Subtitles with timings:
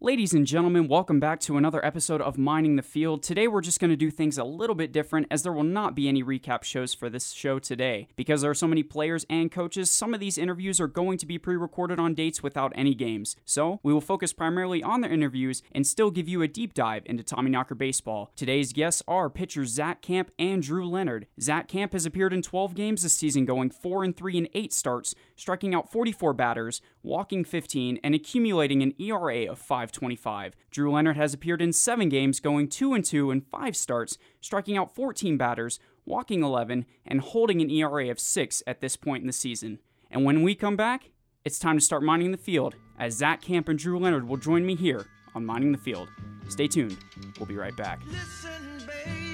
[0.00, 3.20] Ladies and gentlemen, welcome back to another episode of Mining the Field.
[3.20, 5.96] Today we're just going to do things a little bit different as there will not
[5.96, 8.06] be any recap shows for this show today.
[8.14, 11.26] Because there are so many players and coaches, some of these interviews are going to
[11.26, 13.34] be pre recorded on dates without any games.
[13.44, 17.02] So we will focus primarily on their interviews and still give you a deep dive
[17.06, 18.30] into Tommyknocker baseball.
[18.36, 21.26] Today's guests are pitchers Zach Camp and Drew Leonard.
[21.40, 24.72] Zach Camp has appeared in 12 games this season, going 4 and 3 in 8
[24.72, 29.87] starts, striking out 44 batters, walking 15, and accumulating an ERA of 5.
[29.88, 30.54] 525.
[30.70, 34.76] Drew Leonard has appeared in seven games, going 2 and 2 in five starts, striking
[34.76, 39.26] out 14 batters, walking 11, and holding an ERA of 6 at this point in
[39.26, 39.78] the season.
[40.10, 41.10] And when we come back,
[41.44, 44.64] it's time to start mining the field, as Zach Camp and Drew Leonard will join
[44.66, 46.08] me here on Mining the Field.
[46.48, 46.96] Stay tuned.
[47.38, 48.00] We'll be right back.
[48.06, 49.28] Listen, baby,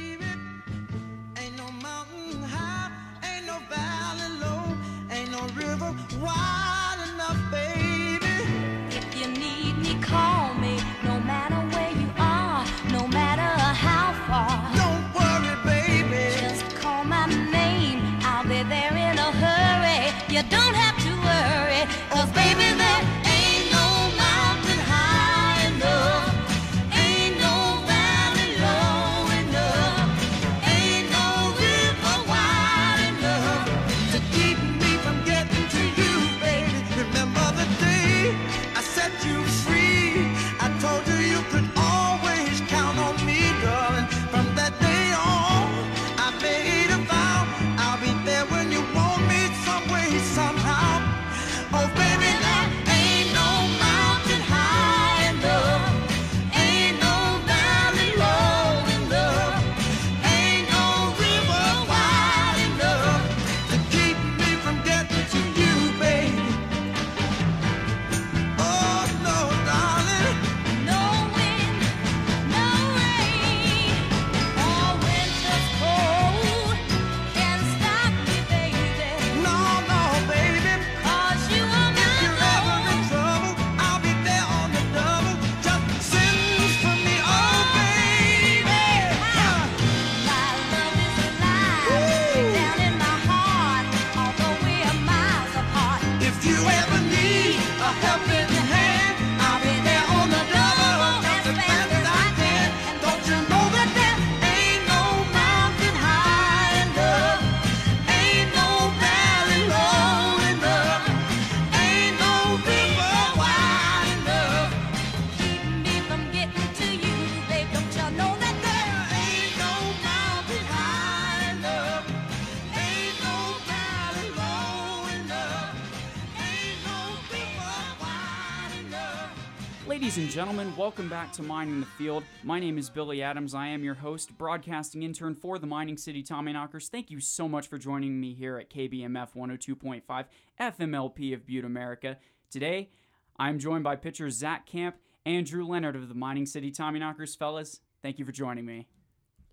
[130.45, 132.23] gentlemen, welcome back to Mining the Field.
[132.43, 133.55] My name is Billy Adams.
[133.55, 136.91] I am your host, broadcasting intern for the Mining City Tommyknockers.
[136.91, 140.25] Thank you so much for joining me here at KBMF 102.5
[140.61, 142.19] FMLP of Butte, America.
[142.51, 142.91] Today,
[143.39, 147.39] I'm joined by pitchers Zach Camp and Drew Leonard of the Mining City Tommyknockers.
[147.39, 148.87] Fellas, thank you for joining me.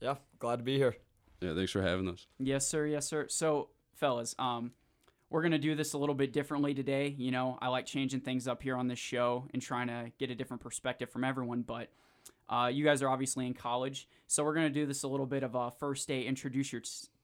[0.02, 0.98] Yeah, glad to be here.
[1.40, 2.28] Yeah, thanks for having us.
[2.38, 2.86] Yes, sir.
[2.86, 3.28] Yes, sir.
[3.30, 4.74] So, fellas, um,
[5.32, 7.16] we're going to do this a little bit differently today.
[7.18, 10.30] You know, I like changing things up here on this show and trying to get
[10.30, 11.88] a different perspective from everyone, but
[12.50, 15.26] uh, you guys are obviously in college, so we're going to do this a little
[15.26, 16.82] bit of a first day introduce your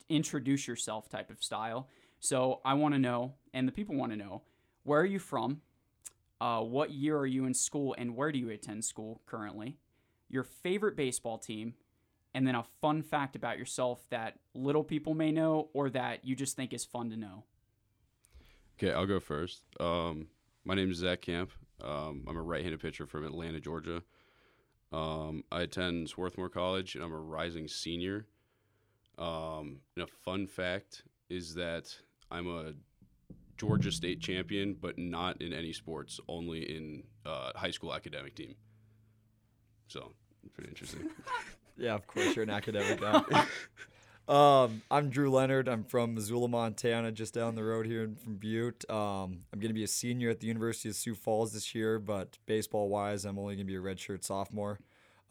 [0.08, 1.90] introduce yourself type of style.
[2.22, 4.42] So I want to know, and the people want to know,
[4.84, 5.60] where are you from?
[6.40, 9.76] Uh, what year are you in school, and where do you attend school currently?
[10.30, 11.74] Your favorite baseball team,
[12.34, 16.38] and then a fun fact about yourself that little people may know or that you
[16.38, 17.44] just think is fun to know.
[18.80, 19.64] Okay, I'll go first.
[19.80, 20.28] Um,
[20.64, 21.50] my name is Zach Camp.
[21.84, 24.04] Um, I'm a right-handed pitcher from Atlanta, Georgia.
[24.92, 28.28] Um, I attend Swarthmore College, and I'm a rising senior.
[29.18, 31.96] Um, and a fun fact is that
[32.30, 32.74] I'm a
[33.58, 38.54] Georgia state champion, but not in any sports, only in uh, high school academic team.
[39.88, 40.12] So,
[40.54, 41.10] pretty interesting.
[41.78, 43.24] yeah, of course, you're an academic guy.
[44.28, 45.70] Um, I'm Drew Leonard.
[45.70, 48.84] I'm from Missoula, Montana, just down the road here from Butte.
[48.90, 51.98] Um, I'm going to be a senior at the University of Sioux Falls this year,
[51.98, 54.80] but baseball wise, I'm only going to be a redshirt sophomore.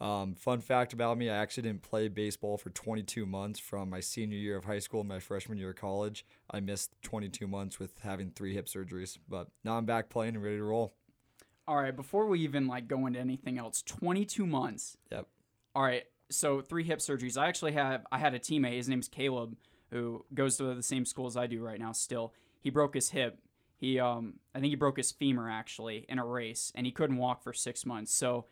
[0.01, 3.99] Um, fun fact about me I actually didn't play baseball for 22 months from my
[3.99, 6.25] senior year of high school and my freshman year of college.
[6.49, 10.43] I missed 22 months with having three hip surgeries, but now I'm back playing and
[10.43, 10.95] ready to roll.
[11.67, 14.97] All right, before we even like go into anything else, 22 months.
[15.11, 15.27] Yep.
[15.75, 17.37] All right, so three hip surgeries.
[17.37, 18.75] I actually have I had a teammate.
[18.77, 19.55] His name's Caleb,
[19.91, 21.91] who goes to the same school as I do right now.
[21.91, 23.39] Still, he broke his hip.
[23.79, 27.17] He, um, I think he broke his femur actually in a race, and he couldn't
[27.17, 28.11] walk for six months.
[28.11, 28.45] So,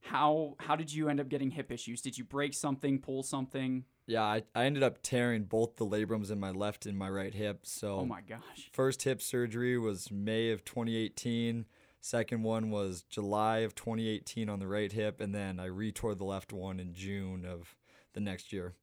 [0.00, 2.00] how how did you end up getting hip issues?
[2.00, 3.84] Did you break something, pull something?
[4.06, 7.34] Yeah, I, I ended up tearing both the labrums in my left and my right
[7.34, 7.60] hip.
[7.64, 8.70] So Oh my gosh.
[8.72, 11.66] first hip surgery was May of 2018.
[12.00, 16.24] Second one was July of 2018 on the right hip, and then I retore the
[16.24, 17.76] left one in June of
[18.12, 18.74] the next year.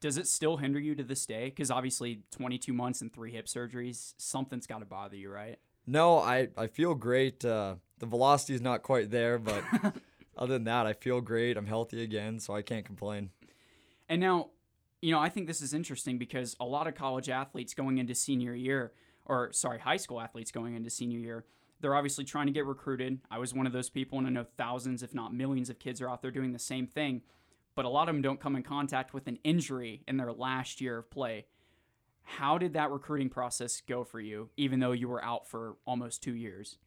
[0.00, 1.46] Does it still hinder you to this day?
[1.46, 5.58] Because obviously, 22 months and three hip surgeries, something's got to bother you, right?
[5.86, 7.44] No, I, I feel great.
[7.44, 9.62] Uh, the velocity is not quite there, but
[10.36, 11.56] other than that, I feel great.
[11.56, 13.30] I'm healthy again, so I can't complain.
[14.08, 14.50] And now,
[15.00, 18.14] you know, I think this is interesting because a lot of college athletes going into
[18.14, 18.92] senior year,
[19.24, 21.44] or sorry, high school athletes going into senior year,
[21.82, 23.18] they're obviously trying to get recruited.
[23.30, 26.00] I was one of those people, and I know thousands, if not millions, of kids
[26.00, 27.22] are out there doing the same thing.
[27.74, 30.80] But a lot of them don't come in contact with an injury in their last
[30.80, 31.46] year of play.
[32.22, 36.22] How did that recruiting process go for you, even though you were out for almost
[36.22, 36.78] two years?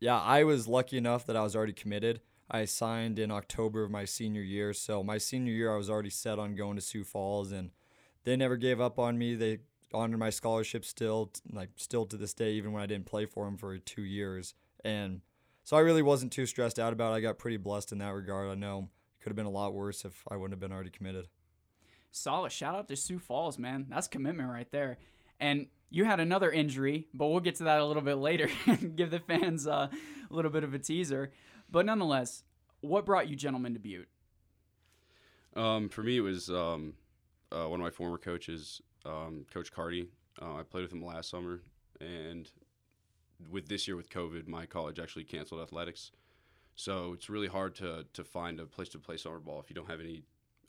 [0.00, 2.20] Yeah, I was lucky enough that I was already committed.
[2.50, 6.10] I signed in October of my senior year, so my senior year I was already
[6.10, 7.70] set on going to Sioux Falls, and
[8.24, 9.36] they never gave up on me.
[9.36, 9.58] They
[9.92, 13.44] honored my scholarship still, like still to this day, even when I didn't play for
[13.44, 14.54] them for two years.
[14.84, 15.20] And
[15.64, 17.16] so I really wasn't too stressed out about it.
[17.16, 18.48] I got pretty blessed in that regard.
[18.48, 18.88] I know
[19.18, 21.28] it could have been a lot worse if I wouldn't have been already committed.
[22.10, 22.50] Solid.
[22.52, 23.86] Shout out to Sioux Falls, man.
[23.88, 24.98] That's commitment right there.
[25.38, 28.96] And you had another injury, but we'll get to that a little bit later and
[28.96, 29.88] give the fans uh,
[30.30, 31.32] a little bit of a teaser.
[31.70, 32.42] But nonetheless,
[32.80, 34.08] what brought you gentlemen to Butte?
[35.54, 36.94] Um, for me, it was um,
[37.52, 40.08] uh, one of my former coaches, um, Coach Carty.
[40.40, 41.60] Uh, I played with him last summer,
[42.00, 42.50] and
[43.50, 46.12] with this year with COVID, my college actually canceled athletics.
[46.76, 49.74] So it's really hard to to find a place to play summer ball if you
[49.74, 50.22] don't have any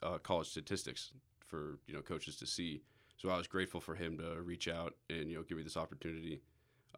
[0.03, 1.11] uh, college statistics
[1.47, 2.81] for you know coaches to see.
[3.17, 5.77] So I was grateful for him to reach out and you know give me this
[5.77, 6.41] opportunity.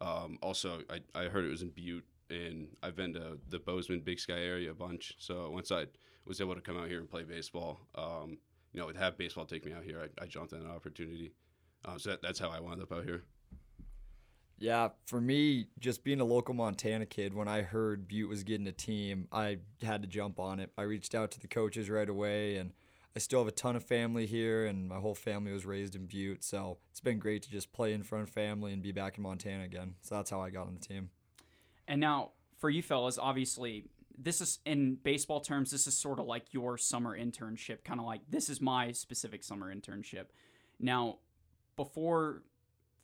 [0.00, 4.00] Um, also, I, I heard it was in Butte, and I've been to the Bozeman
[4.00, 5.14] Big Sky area a bunch.
[5.18, 5.84] So once I
[6.26, 8.38] was able to come out here and play baseball, um,
[8.74, 11.32] you know, would have baseball take me out here, I, I jumped at an opportunity.
[11.84, 13.22] Um, so that, that's how I wound up out here.
[14.58, 18.66] Yeah, for me, just being a local Montana kid, when I heard Butte was getting
[18.66, 20.70] a team, I had to jump on it.
[20.76, 22.72] I reached out to the coaches right away, and
[23.16, 26.06] I still have a ton of family here, and my whole family was raised in
[26.06, 26.42] Butte.
[26.44, 29.22] So it's been great to just play in front of family and be back in
[29.22, 29.94] Montana again.
[30.02, 31.10] So that's how I got on the team.
[31.86, 33.86] And now, for you fellas, obviously,
[34.16, 38.06] this is in baseball terms, this is sort of like your summer internship, kind of
[38.06, 40.26] like this is my specific summer internship.
[40.78, 41.18] Now,
[41.76, 42.42] before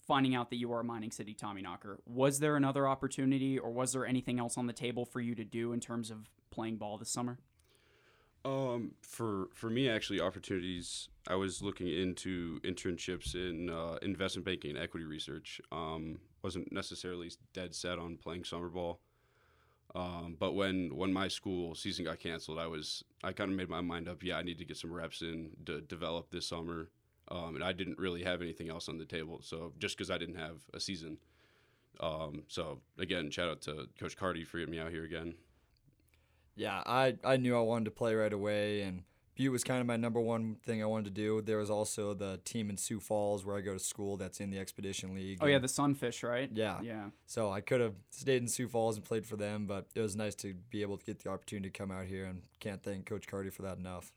[0.06, 3.70] finding out that you are a Mining City tommy knocker was there another opportunity or
[3.70, 6.76] was there anything else on the table for you to do in terms of playing
[6.76, 7.38] ball this summer?
[8.44, 11.08] Um, for for me, actually, opportunities.
[11.28, 15.60] I was looking into internships in uh, investment banking and equity research.
[15.70, 19.00] Um, wasn't necessarily dead set on playing summer ball.
[19.94, 23.68] Um, but when when my school season got canceled, I was I kind of made
[23.68, 24.22] my mind up.
[24.22, 26.90] Yeah, I need to get some reps in to develop this summer.
[27.28, 29.40] Um, and I didn't really have anything else on the table.
[29.42, 31.18] So just because I didn't have a season.
[32.00, 35.34] Um, so again, shout out to Coach Carty for getting me out here again.
[36.56, 39.02] Yeah, I, I knew I wanted to play right away, and
[39.40, 41.40] Butte was kind of my number one thing I wanted to do.
[41.40, 44.50] There was also the team in Sioux Falls where I go to school that's in
[44.50, 45.38] the Expedition League.
[45.40, 46.50] Oh yeah, the Sunfish, right?
[46.52, 46.78] Yeah.
[46.82, 47.04] Yeah.
[47.24, 50.14] So I could have stayed in Sioux Falls and played for them, but it was
[50.14, 53.06] nice to be able to get the opportunity to come out here, and can't thank
[53.06, 54.12] Coach Carty for that enough.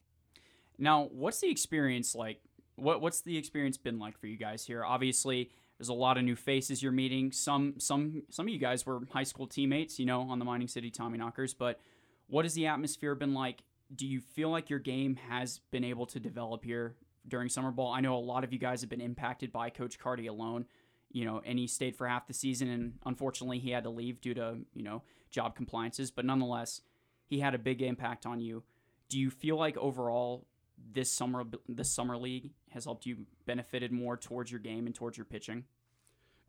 [0.77, 2.42] Now, what's the experience like?
[2.75, 4.84] What what's the experience been like for you guys here?
[4.84, 7.32] Obviously, there's a lot of new faces you're meeting.
[7.32, 10.68] Some some some of you guys were high school teammates, you know, on the Mining
[10.68, 11.56] City Tommyknockers.
[11.58, 11.80] But
[12.27, 13.63] what has the atmosphere been like?
[13.96, 16.96] Do you feel like your game has been able to develop here
[17.28, 17.92] during summer ball?
[17.92, 20.66] I know a lot of you guys have been impacted by Coach Carty alone.
[21.12, 24.20] You know, and he stayed for half the season, and unfortunately, he had to leave
[24.20, 26.10] due to you know job compliances.
[26.10, 26.82] But nonetheless,
[27.28, 28.64] he had a big impact on you.
[29.10, 30.48] Do you feel like overall
[30.92, 35.18] this summer this summer league has helped you benefited more towards your game and towards
[35.18, 35.66] your pitching?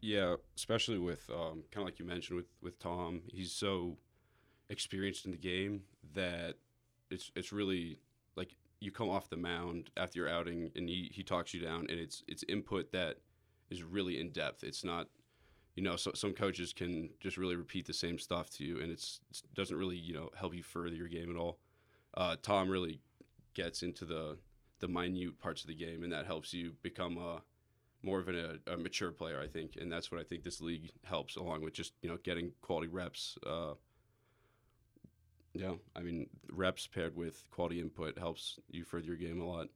[0.01, 3.97] Yeah, especially with um, kind of like you mentioned with with Tom, he's so
[4.69, 5.83] experienced in the game
[6.15, 6.57] that
[7.15, 7.99] it's it's really
[8.37, 11.87] like you come off the mound after your outing and he, he talks you down
[11.89, 13.17] and it's it's input that
[13.71, 14.65] is really in depth.
[14.65, 15.09] It's not
[15.77, 18.93] you know so, some coaches can just really repeat the same stuff to you and
[18.93, 21.59] it's it doesn't really you know help you further your game at all.
[22.15, 23.01] Uh, Tom really
[23.55, 24.37] gets into the
[24.81, 27.43] the minute parts of the game and that helps you become a
[28.05, 30.61] more of an, a, a, mature player, I think, and that's what I think this
[30.61, 33.39] league helps, along with just you know getting quality reps.
[33.47, 33.73] Uh,
[35.55, 39.69] yeah, I mean reps paired with quality input helps you further your game a lot.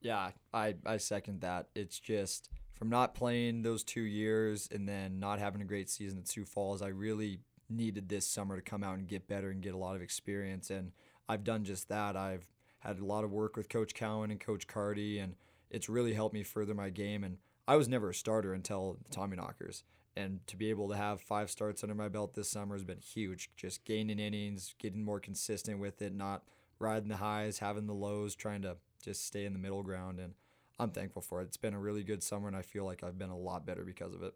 [0.00, 1.68] Yeah, I, I second that.
[1.74, 6.18] It's just from not playing those two years and then not having a great season
[6.18, 9.62] at Sioux Falls, I really needed this summer to come out and get better and
[9.62, 10.70] get a lot of experience.
[10.70, 10.92] And
[11.28, 12.16] I've done just that.
[12.16, 12.46] I've
[12.80, 15.36] had a lot of work with Coach Cowan and Coach Carty, and
[15.70, 17.24] it's really helped me further my game.
[17.24, 19.84] And I was never a starter until the Tommyknockers.
[20.16, 23.00] And to be able to have five starts under my belt this summer has been
[23.00, 23.50] huge.
[23.56, 26.44] Just gaining innings, getting more consistent with it, not
[26.78, 30.20] riding the highs, having the lows, trying to just stay in the middle ground.
[30.20, 30.34] And
[30.78, 31.46] I'm thankful for it.
[31.46, 33.84] It's been a really good summer, and I feel like I've been a lot better
[33.84, 34.34] because of it.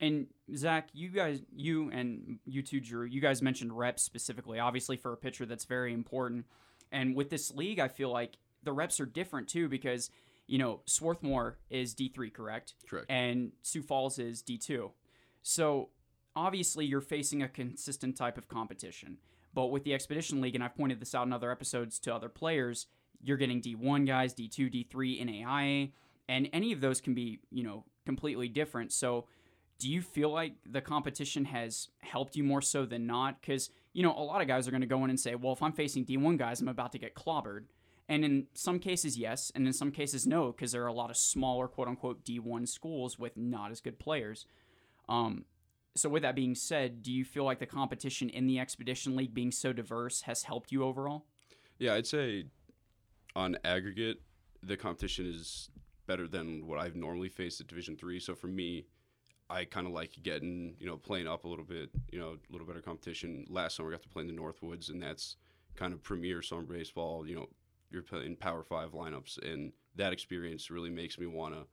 [0.00, 4.58] And Zach, you guys, you and you too, Drew, you guys mentioned reps specifically.
[4.58, 6.46] Obviously, for a pitcher, that's very important.
[6.92, 10.10] And with this league, I feel like the reps are different too because
[10.46, 12.74] you know Swarthmore is D three, correct?
[12.88, 13.06] Correct.
[13.10, 14.92] And Sioux Falls is D two.
[15.42, 15.90] So
[16.34, 19.18] obviously, you're facing a consistent type of competition.
[19.54, 22.28] But with the Expedition League, and I've pointed this out in other episodes to other
[22.28, 22.86] players,
[23.22, 25.92] you're getting D1 guys, D2, D3 NAIA,
[26.28, 28.92] and any of those can be, you know, completely different.
[28.92, 29.26] So,
[29.78, 33.40] do you feel like the competition has helped you more so than not?
[33.40, 35.52] Because, you know, a lot of guys are going to go in and say, well,
[35.52, 37.64] if I'm facing D1 guys, I'm about to get clobbered.
[38.08, 41.10] And in some cases, yes, and in some cases, no, because there are a lot
[41.10, 44.46] of smaller, quote unquote, D1 schools with not as good players.
[45.08, 45.44] Um,
[45.96, 49.34] so, with that being said, do you feel like the competition in the Expedition League
[49.34, 51.24] being so diverse has helped you overall?
[51.78, 52.44] Yeah, I'd say
[53.34, 54.20] on aggregate,
[54.62, 55.70] the competition is
[56.06, 58.20] better than what I've normally faced at Division Three.
[58.20, 58.86] So for me,
[59.48, 62.52] I kind of like getting you know playing up a little bit, you know, a
[62.52, 63.46] little better competition.
[63.48, 65.36] Last summer, I got to play in the Northwoods, and that's
[65.74, 67.26] kind of premier summer baseball.
[67.26, 67.48] You know,
[67.90, 71.66] you're playing Power Five lineups, and that experience really makes me want to,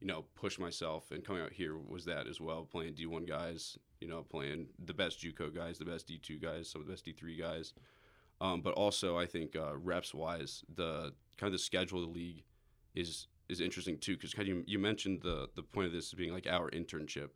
[0.00, 1.10] you know, push myself.
[1.10, 4.94] And coming out here was that as well, playing D1 guys, you know, playing the
[4.94, 7.72] best JUCO guys, the best D2 guys, some of the best D3 guys.
[8.40, 12.18] Um, but also, I think uh, reps wise, the kind of the schedule of the
[12.18, 12.44] league
[12.94, 16.32] is is interesting too because kind you you mentioned the the point of this being
[16.32, 17.30] like our internship.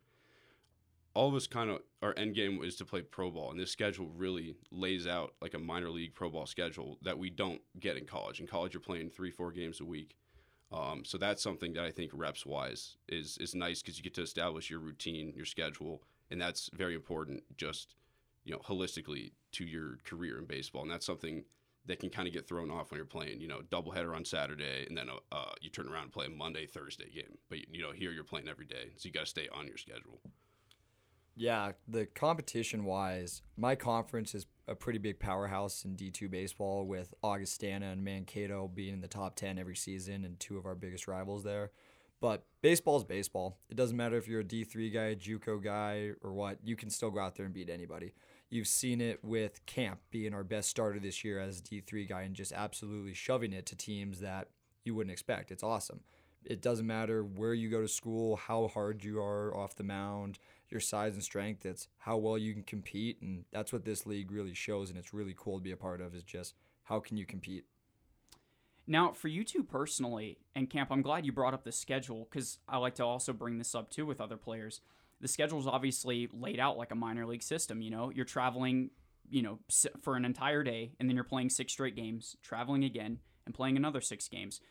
[1.15, 3.71] All of us kind of our end game is to play pro ball, and this
[3.71, 7.97] schedule really lays out like a minor league pro ball schedule that we don't get
[7.97, 8.39] in college.
[8.39, 10.17] In college, you're playing three four games a week,
[10.71, 14.13] um, so that's something that I think reps wise is is nice because you get
[14.15, 17.43] to establish your routine, your schedule, and that's very important.
[17.55, 17.95] Just
[18.43, 21.45] you know holistically to your career in baseball, and that's something
[21.85, 24.85] that can kind of get thrown off when you're playing, you know, doubleheader on Saturday,
[24.87, 27.37] and then uh, you turn around and play a Monday Thursday game.
[27.49, 29.77] But you know, here you're playing every day, so you got to stay on your
[29.77, 30.19] schedule.
[31.35, 37.13] Yeah, the competition wise, my conference is a pretty big powerhouse in D2 baseball with
[37.21, 41.07] Augustana and Mankato being in the top 10 every season and two of our biggest
[41.07, 41.71] rivals there.
[42.21, 43.59] But baseball is baseball.
[43.69, 46.57] It doesn't matter if you're a D3 guy, JUCO guy, or what.
[46.63, 48.13] You can still go out there and beat anybody.
[48.49, 52.21] You've seen it with Camp being our best starter this year as a D3 guy
[52.21, 54.47] and just absolutely shoving it to teams that
[54.85, 55.51] you wouldn't expect.
[55.51, 55.99] It's awesome.
[56.45, 60.39] It doesn't matter where you go to school, how hard you are off the mound,
[60.69, 61.65] your size and strength.
[61.65, 64.89] It's how well you can compete, and that's what this league really shows.
[64.89, 66.15] And it's really cool to be a part of.
[66.15, 67.65] Is just how can you compete.
[68.87, 72.59] Now, for you two personally, and Camp, I'm glad you brought up the schedule because
[72.69, 74.81] I like to also bring this up too with other players
[75.21, 77.81] the schedule is obviously laid out like a minor league system.
[77.81, 78.91] You know, you're traveling,
[79.29, 79.59] you know,
[80.01, 83.77] for an entire day, and then you're playing six straight games, traveling again, and playing
[83.77, 84.61] another six games.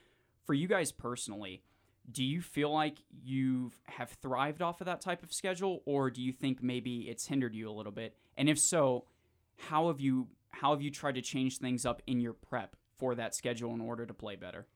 [0.44, 1.62] For you guys personally,
[2.10, 6.20] do you feel like you have thrived off of that type of schedule, or do
[6.20, 8.16] you think maybe it's hindered you a little bit?
[8.36, 9.04] And if so,
[9.56, 13.14] how have you how have you tried to change things up in your prep for
[13.14, 14.66] that schedule in order to play better?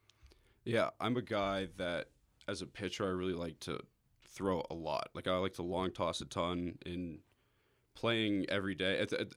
[0.65, 2.07] Yeah, I'm a guy that
[2.49, 3.81] as a pitcher I really like to
[4.27, 5.11] throw a lot.
[5.15, 7.21] Like I like to long toss a ton in
[7.95, 8.99] playing every day.
[8.99, 9.29] At the,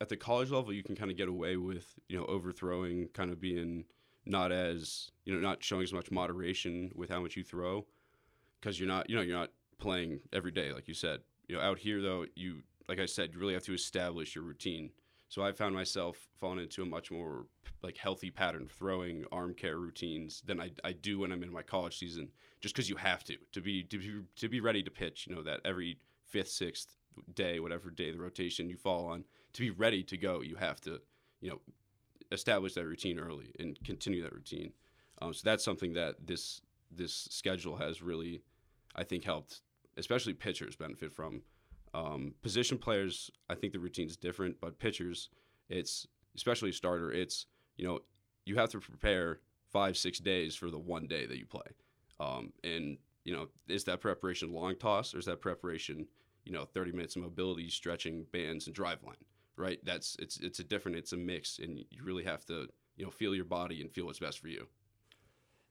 [0.00, 3.30] at, the college level, you can kind of get away with you know overthrowing, kind
[3.30, 3.84] of being
[4.28, 7.84] not as you know not showing as much moderation with how much you throw
[8.60, 11.20] because you're not you know you're not playing every day like you said.
[11.48, 14.44] You know out here though you like I said you really have to establish your
[14.44, 14.90] routine.
[15.30, 17.46] So I found myself falling into a much more
[17.82, 21.52] like healthy pattern of throwing arm care routines than I, I do when I'm in
[21.52, 22.28] my college season,
[22.60, 25.26] just because you have to to be to be to be ready to pitch.
[25.28, 26.96] You know that every fifth, sixth
[27.34, 30.80] day, whatever day the rotation you fall on, to be ready to go, you have
[30.82, 31.00] to
[31.40, 31.60] you know
[32.32, 34.72] establish that routine early and continue that routine.
[35.20, 38.42] Um, so that's something that this this schedule has really,
[38.96, 39.60] I think, helped,
[39.96, 41.42] especially pitchers benefit from.
[41.94, 45.30] Um, position players, I think the routine is different, but pitchers,
[45.70, 46.06] it's
[46.36, 48.00] especially starter, it's you know
[48.44, 49.40] you have to prepare
[49.72, 51.62] five six days for the one day that you play,
[52.20, 56.06] um, and you know is that preparation long toss or is that preparation
[56.44, 59.22] you know 30 minutes of mobility, stretching, bands, and driveline,
[59.58, 59.78] right?
[59.84, 63.10] That's it's it's a different, it's a mix, and you really have to you know
[63.10, 64.66] feel your body and feel what's best for you.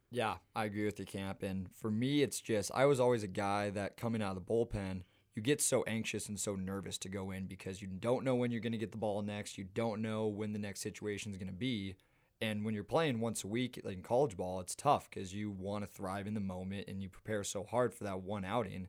[0.10, 1.44] Yeah, I agree with you, Camp.
[1.44, 4.54] And for me, it's just I was always a guy that coming out of the
[4.54, 5.02] bullpen,
[5.36, 8.52] you get so anxious and so nervous to go in because you don't know when
[8.52, 9.58] you're going to get the ball next.
[9.58, 11.96] You don't know when the next situation is going to be.
[12.40, 15.52] And when you're playing once a week, like in college ball, it's tough because you
[15.52, 18.88] want to thrive in the moment and you prepare so hard for that one outing.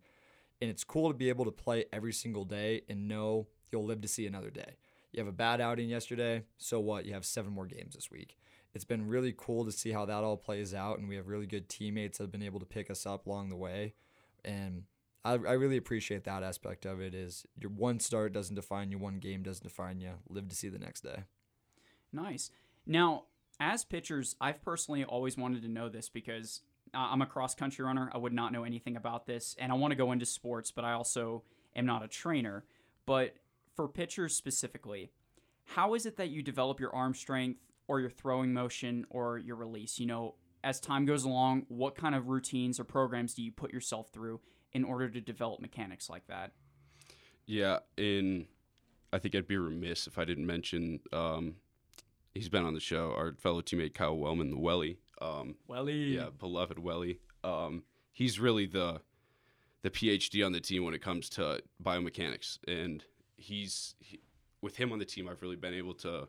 [0.61, 4.03] And it's cool to be able to play every single day and know you'll live
[4.03, 4.77] to see another day.
[5.13, 7.07] You have a bad outing yesterday, so what?
[7.07, 8.37] You have seven more games this week.
[8.75, 11.47] It's been really cool to see how that all plays out, and we have really
[11.47, 13.95] good teammates that have been able to pick us up along the way.
[14.45, 14.85] And
[15.25, 17.15] I, I really appreciate that aspect of it.
[17.15, 20.13] Is your one start doesn't define you, one game doesn't define you.
[20.29, 21.25] Live to see the next day.
[22.13, 22.51] Nice.
[22.87, 23.25] Now,
[23.61, 26.61] as pitchers, I've personally always wanted to know this because
[26.95, 28.11] uh, I'm a cross country runner.
[28.15, 30.85] I would not know anything about this, and I want to go into sports, but
[30.85, 31.43] I also
[31.75, 32.65] am not a trainer.
[33.07, 33.35] But
[33.79, 35.13] for pitchers specifically,
[35.65, 39.55] how is it that you develop your arm strength or your throwing motion or your
[39.55, 40.01] release?
[40.01, 43.73] You know, as time goes along, what kind of routines or programs do you put
[43.73, 44.41] yourself through
[44.73, 46.55] in order to develop mechanics like that?
[47.47, 48.47] Yeah, in
[49.13, 51.55] I think I'd be remiss if I didn't mention um,
[52.35, 53.15] he's been on the show.
[53.17, 54.99] Our fellow teammate Kyle Wellman, the Welly.
[55.23, 57.21] Um, Welly, yeah, beloved Welly.
[57.45, 59.03] Um, he's really the
[59.83, 63.05] the PhD on the team when it comes to biomechanics, and
[63.39, 64.21] he's he,
[64.61, 65.29] with him on the team.
[65.29, 66.29] I've really been able to,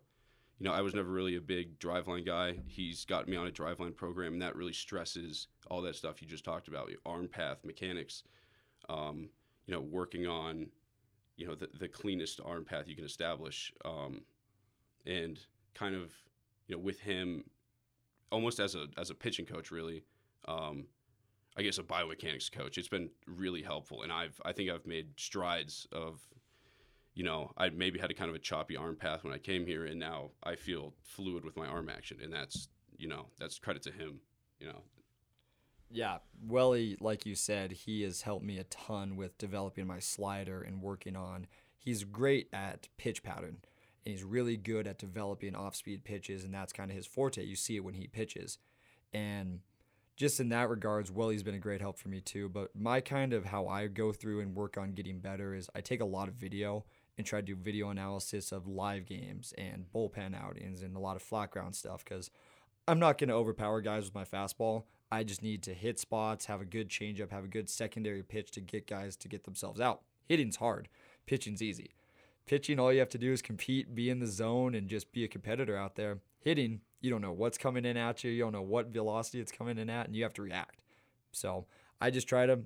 [0.59, 2.55] you know, I was never really a big driveline guy.
[2.67, 6.27] He's got me on a driveline program, and that really stresses all that stuff you
[6.27, 8.23] just talked about: arm path mechanics.
[8.87, 9.29] Um,
[9.65, 10.67] you know, working on,
[11.37, 14.21] you know, the, the cleanest arm path you can establish, um,
[15.05, 15.39] and
[15.75, 16.11] kind of,
[16.67, 17.43] you know, with him,
[18.31, 20.03] almost as a as a pitching coach, really.
[20.47, 20.85] Um,
[21.57, 22.77] I guess a biomechanics coach.
[22.77, 26.21] It's been really helpful, and I've I think I've made strides of
[27.19, 29.65] you know, I maybe had a kind of a choppy arm path when I came
[29.65, 33.59] here, and now I feel fluid with my arm action, and that's you know that's
[33.59, 34.21] credit to him.
[34.57, 34.83] You know.
[35.91, 40.61] Yeah, Welly, like you said, he has helped me a ton with developing my slider
[40.61, 41.47] and working on.
[41.77, 43.57] He's great at pitch pattern,
[44.05, 47.43] and he's really good at developing off-speed pitches, and that's kind of his forte.
[47.43, 48.59] You see it when he pitches,
[49.11, 49.59] and
[50.15, 52.47] just in that regards, Welly's been a great help for me too.
[52.47, 55.81] But my kind of how I go through and work on getting better is I
[55.81, 56.85] take a lot of video
[57.19, 61.17] and try to do video analysis of live games and bullpen outings and a lot
[61.17, 62.31] of flat ground stuff because
[62.87, 64.83] I'm not going to overpower guys with my fastball.
[65.11, 68.51] I just need to hit spots, have a good changeup, have a good secondary pitch
[68.51, 69.99] to get guys to get themselves out.
[70.29, 70.87] Hitting's hard,
[71.25, 71.91] pitching's easy.
[72.45, 75.25] Pitching, all you have to do is compete, be in the zone, and just be
[75.25, 76.19] a competitor out there.
[76.39, 79.51] Hitting, you don't know what's coming in at you, you don't know what velocity it's
[79.51, 80.83] coming in at, and you have to react.
[81.33, 81.65] So
[81.99, 82.61] I just try to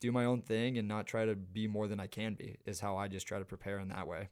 [0.00, 2.80] do my own thing and not try to be more than I can be is
[2.80, 4.28] how I just try to prepare in that way.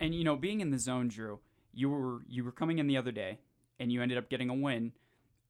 [0.00, 1.40] And you know, being in the zone, Drew,
[1.72, 3.38] you were you were coming in the other day,
[3.78, 4.92] and you ended up getting a win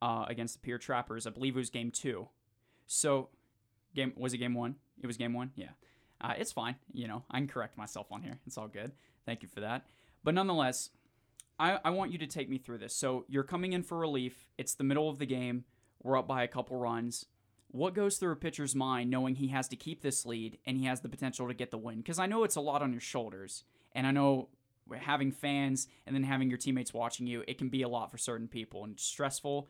[0.02, 1.26] uh, against the Pierre Trappers.
[1.26, 2.28] I believe it was game two.
[2.86, 3.30] So,
[3.94, 4.76] game was it game one?
[5.02, 5.52] It was game one.
[5.56, 5.70] Yeah,
[6.20, 6.76] uh, it's fine.
[6.92, 8.38] You know, I can correct myself on here.
[8.46, 8.92] It's all good.
[9.26, 9.86] Thank you for that.
[10.22, 10.90] But nonetheless,
[11.58, 12.94] I, I want you to take me through this.
[12.94, 14.46] So you're coming in for relief.
[14.58, 15.64] It's the middle of the game.
[16.02, 17.26] We're up by a couple runs
[17.74, 20.84] what goes through a pitcher's mind knowing he has to keep this lead and he
[20.84, 21.96] has the potential to get the win?
[21.96, 23.64] Because I know it's a lot on your shoulders,
[23.96, 24.48] and I know
[24.96, 28.16] having fans and then having your teammates watching you, it can be a lot for
[28.16, 29.68] certain people and stressful.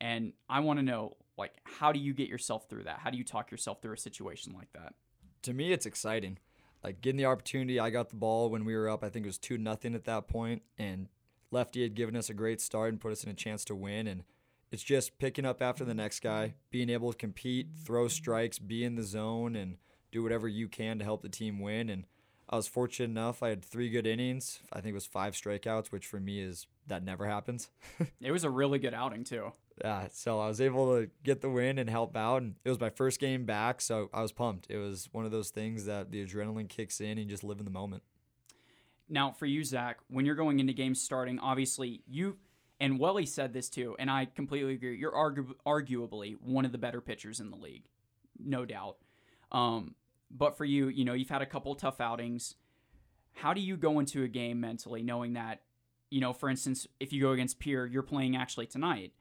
[0.00, 3.00] And I want to know, like, how do you get yourself through that?
[3.00, 4.94] How do you talk yourself through a situation like that?
[5.42, 6.38] To me, it's exciting.
[6.82, 9.04] Like getting the opportunity, I got the ball when we were up.
[9.04, 11.08] I think it was two nothing at that point, and
[11.50, 14.06] Lefty had given us a great start and put us in a chance to win.
[14.06, 14.24] And
[14.72, 15.98] it's just picking up after the mm-hmm.
[15.98, 18.10] next guy, being able to compete, throw mm-hmm.
[18.10, 19.76] strikes, be in the zone, and
[20.10, 21.90] do whatever you can to help the team win.
[21.90, 22.06] And
[22.48, 23.42] I was fortunate enough.
[23.42, 24.60] I had three good innings.
[24.72, 27.70] I think it was five strikeouts, which for me is that never happens.
[28.20, 29.52] it was a really good outing too.
[29.82, 32.80] Yeah, so I was able to get the win and help out, and it was
[32.80, 34.66] my first game back, so I was pumped.
[34.68, 37.58] It was one of those things that the adrenaline kicks in and you just live
[37.58, 38.02] in the moment.
[39.08, 42.36] Now, for you, Zach, when you're going into games starting, obviously you
[42.82, 44.96] and Welly said this too, and I completely agree.
[44.98, 47.84] You're argu- arguably one of the better pitchers in the league,
[48.44, 48.96] no doubt.
[49.52, 49.94] Um,
[50.32, 52.56] but for you, you know, you've had a couple tough outings.
[53.34, 55.60] How do you go into a game mentally knowing that,
[56.10, 59.12] you know, for instance, if you go against Pierre, you're playing actually tonight,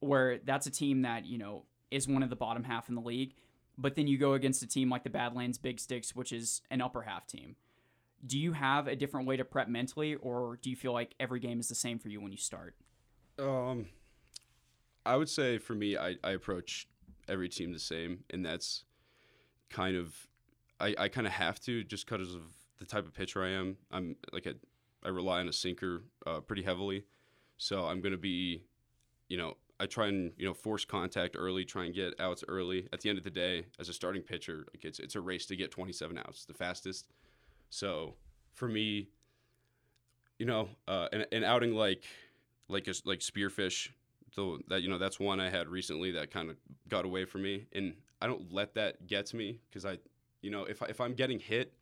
[0.00, 3.00] where that's a team that, you know, is one of the bottom half in the
[3.00, 3.34] league,
[3.78, 6.80] but then you go against a team like the Badlands Big Sticks, which is an
[6.80, 7.54] upper half team
[8.26, 11.40] do you have a different way to prep mentally or do you feel like every
[11.40, 12.74] game is the same for you when you start
[13.38, 13.86] um
[15.06, 16.88] i would say for me i, I approach
[17.28, 18.84] every team the same and that's
[19.70, 20.14] kind of
[20.80, 22.42] i, I kind of have to just because of
[22.78, 24.54] the type of pitcher i am i'm like a,
[25.04, 27.04] i rely on a sinker uh, pretty heavily
[27.56, 28.64] so i'm going to be
[29.28, 32.86] you know I try and you know force contact early, try and get outs early.
[32.92, 35.46] At the end of the day, as a starting pitcher, like it's it's a race
[35.46, 37.06] to get 27 outs, the fastest.
[37.70, 38.14] So
[38.52, 39.08] for me,
[40.38, 42.04] you know, uh, an, an outing like
[42.68, 43.88] like a, like Spearfish,
[44.32, 46.56] so that you know that's one I had recently that kind of
[46.88, 49.98] got away from me, and I don't let that get to me because I,
[50.42, 51.72] you know, if I, if I'm getting hit.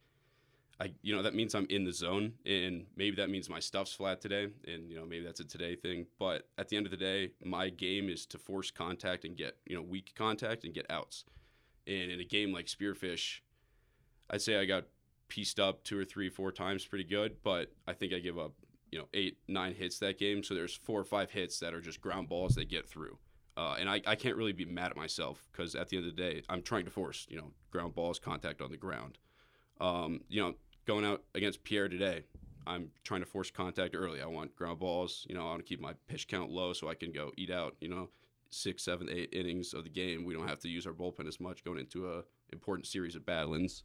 [0.81, 3.93] I, you know, that means I'm in the zone, and maybe that means my stuff's
[3.93, 6.07] flat today, and you know, maybe that's a today thing.
[6.21, 9.57] But at the end of the day, my game is to force contact and get,
[9.67, 11.25] you know, weak contact and get outs.
[11.89, 13.41] And in a game like Spearfish,
[14.31, 14.85] I'd say I got
[15.29, 18.53] pieced up two or three, four times pretty good, but I think I give up,
[18.91, 20.43] you know, eight, nine hits that game.
[20.43, 23.19] So there's four or five hits that are just ground balls that get through.
[23.57, 26.15] Uh, and I, I can't really be mad at myself because at the end of
[26.15, 29.19] the day, I'm trying to force, you know, ground balls, contact on the ground.
[29.81, 30.55] Um, you know,
[30.87, 32.25] going out against Pierre today,
[32.69, 34.23] I'm trying to force contact early.
[34.23, 35.27] I want ground balls.
[35.29, 37.51] You know, I want to keep my pitch count low so I can go eat
[37.51, 37.75] out.
[37.81, 38.11] You know,
[38.51, 40.25] six, seven, eight innings of the game.
[40.25, 43.27] We don't have to use our bullpen as much going into a important series of
[43.27, 43.83] Badlands.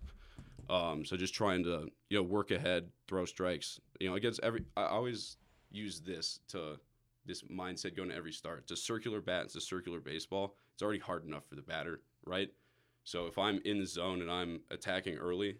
[0.69, 3.80] Um, so just trying to you know work ahead, throw strikes.
[3.99, 4.63] You know, against every.
[4.78, 5.38] I always
[5.71, 6.78] use this to
[7.26, 8.60] this mindset going to every start.
[8.63, 9.45] It's a circular bat.
[9.45, 10.56] It's a circular baseball.
[10.73, 12.49] It's already hard enough for the batter, right?
[13.04, 15.58] So if I'm in the zone and I'm attacking early,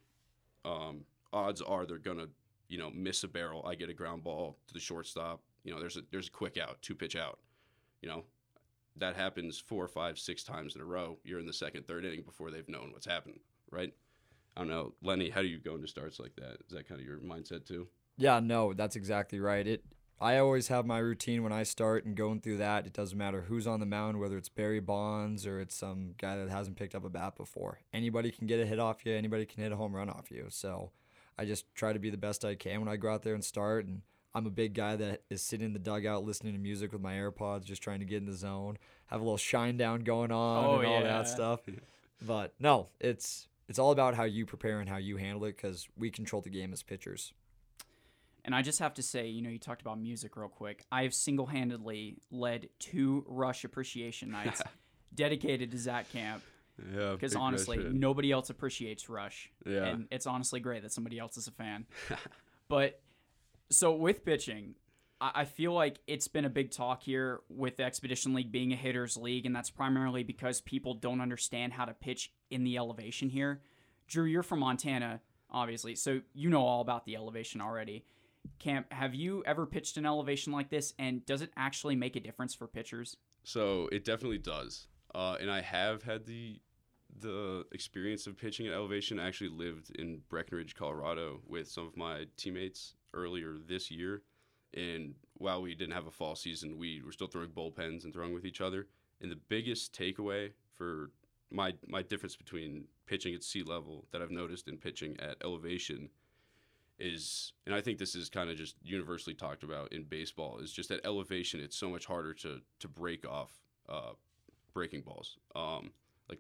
[0.66, 2.28] um, odds are they're gonna,
[2.70, 3.66] you know, miss a barrel.
[3.68, 5.42] I get a ground ball to the shortstop.
[5.64, 7.40] You know, there's a there's a quick out, two pitch out.
[8.02, 8.24] You know,
[8.98, 11.18] that happens four, five, six times in a row.
[11.24, 13.40] You're in the second, third inning before they've known what's happened,
[13.72, 13.94] right?
[14.56, 15.30] I don't know, Lenny.
[15.30, 16.58] How do you go into starts like that?
[16.68, 17.88] Is that kind of your mindset too?
[18.18, 19.66] Yeah, no, that's exactly right.
[19.68, 19.84] It
[20.22, 22.86] I always have my routine when I start and going through that.
[22.86, 26.38] It doesn't matter who's on the mound, whether it's Barry Bonds or it's some guy
[26.38, 27.80] that hasn't picked up a bat before.
[27.92, 29.14] Anybody can get a hit off you.
[29.14, 30.46] Anybody can hit a home run off you.
[30.50, 30.92] So
[31.38, 33.44] I just try to be the best I can when I go out there and
[33.44, 33.86] start.
[33.86, 34.02] And
[34.36, 37.16] I'm a big guy that is sitting in the dugout listening to music with my
[37.16, 40.78] AirPods, just trying to get in the zone, have a little Shinedown going on Oh,
[40.78, 41.08] and all yeah.
[41.08, 41.62] that stuff.
[42.26, 45.88] But no, it's it's all about how you prepare and how you handle it because
[45.98, 47.34] we control the game as pitchers.
[48.46, 50.86] And I just have to say, you know, you talked about music real quick.
[50.92, 54.62] I have single handedly led two Rush appreciation nights
[55.14, 56.44] dedicated to Zach Camp
[56.94, 59.50] Yeah, because honestly, nobody else appreciates Rush.
[59.66, 59.86] Yeah.
[59.86, 61.86] And it's honestly great that somebody else is a fan.
[62.68, 63.02] but
[63.70, 64.76] so with pitching,
[65.22, 68.74] I I feel like it's been a big talk here with the Expedition League being
[68.74, 72.78] a hitters league, and that's primarily because people don't understand how to pitch in the
[72.78, 73.62] elevation here.
[74.08, 78.06] Drew, you're from Montana, obviously, so you know all about the elevation already.
[78.60, 82.20] Camp, have you ever pitched an elevation like this, and does it actually make a
[82.20, 83.18] difference for pitchers?
[83.44, 86.60] So it definitely does, uh, and I have had the
[87.20, 89.20] the experience of pitching at elevation.
[89.20, 94.24] I actually lived in Breckenridge, Colorado, with some of my teammates earlier this year,
[94.74, 98.34] and while we didn't have a fall season, we were still throwing bullpens and throwing
[98.34, 98.88] with each other.
[99.22, 101.12] And the biggest takeaway for
[101.54, 106.10] my my difference between pitching at sea level that I've noticed in pitching at elevation
[107.00, 110.72] is and I think this is kind of just universally talked about in baseball is
[110.72, 113.52] just at elevation it's so much harder to to break off
[113.90, 114.14] uh,
[114.74, 115.38] breaking balls.
[115.56, 115.92] Um,
[116.30, 116.40] like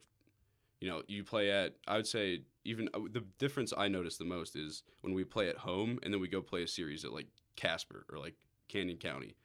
[0.81, 4.25] you know you play at I would say even uh, the difference I notice the
[4.25, 7.13] most is when we play at home and then we go play a series at
[7.13, 8.35] like Casper or like
[8.67, 9.35] Canyon County,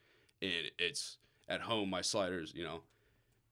[0.41, 2.83] and it's at home my sliders you know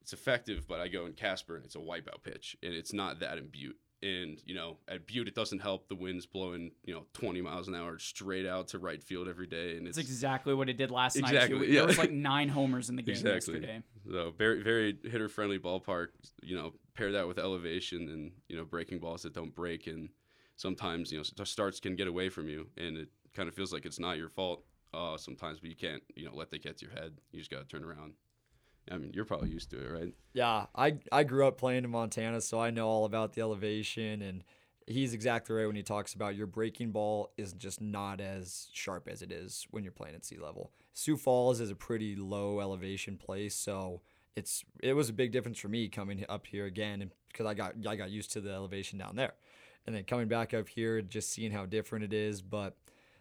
[0.07, 3.19] it's effective, but I go in Casper and it's a wipeout pitch, and it's not
[3.19, 3.77] that in Butte.
[4.05, 5.88] And you know, at Butte, it doesn't help.
[5.88, 9.49] The wind's blowing, you know, 20 miles an hour straight out to right field every
[9.49, 11.35] day, and it's exactly what it did last night.
[11.35, 11.81] Exactly, yeah.
[11.81, 13.55] There was like nine homers in the game Exactly.
[13.55, 13.83] yesterday.
[14.09, 16.11] so very, very hitter friendly ballpark.
[16.40, 20.09] You know, pair that with elevation and you know breaking balls that don't break, and
[20.55, 23.85] sometimes you know starts can get away from you, and it kind of feels like
[23.85, 24.62] it's not your fault
[24.95, 27.14] uh, sometimes, but you can't you know let that get to your head.
[27.33, 28.12] You just got to turn around.
[28.90, 30.14] I mean, you're probably used to it, right?
[30.33, 34.22] Yeah, I I grew up playing in Montana, so I know all about the elevation
[34.22, 34.44] and
[34.87, 39.09] he's exactly right when he talks about your breaking ball is just not as sharp
[39.11, 40.70] as it is when you're playing at sea level.
[40.94, 44.01] Sioux Falls is a pretty low elevation place, so
[44.37, 47.75] it's it was a big difference for me coming up here again because I got
[47.87, 49.35] I got used to the elevation down there.
[49.87, 52.77] And then coming back up here just seeing how different it is, but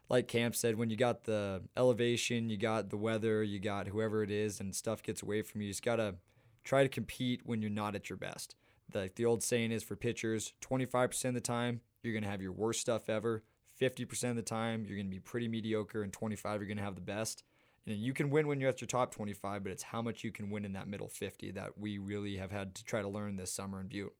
[0.10, 4.24] like Camp said, when you got the elevation, you got the weather, you got whoever
[4.24, 6.16] it is, and stuff gets away from you, you just gotta
[6.64, 8.56] try to compete when you're not at your best.
[8.90, 12.42] The, the old saying is for pitchers 25% of the time, you're going to have
[12.42, 13.44] your worst stuff ever.
[13.82, 16.04] 50% of the time, you're going to be pretty mediocre.
[16.04, 17.44] And 25, you're going to have the best.
[17.88, 20.32] And you can win when you're at your top 25, but it's how much you
[20.32, 23.36] can win in that middle 50 that we really have had to try to learn
[23.36, 24.16] this summer in Butte.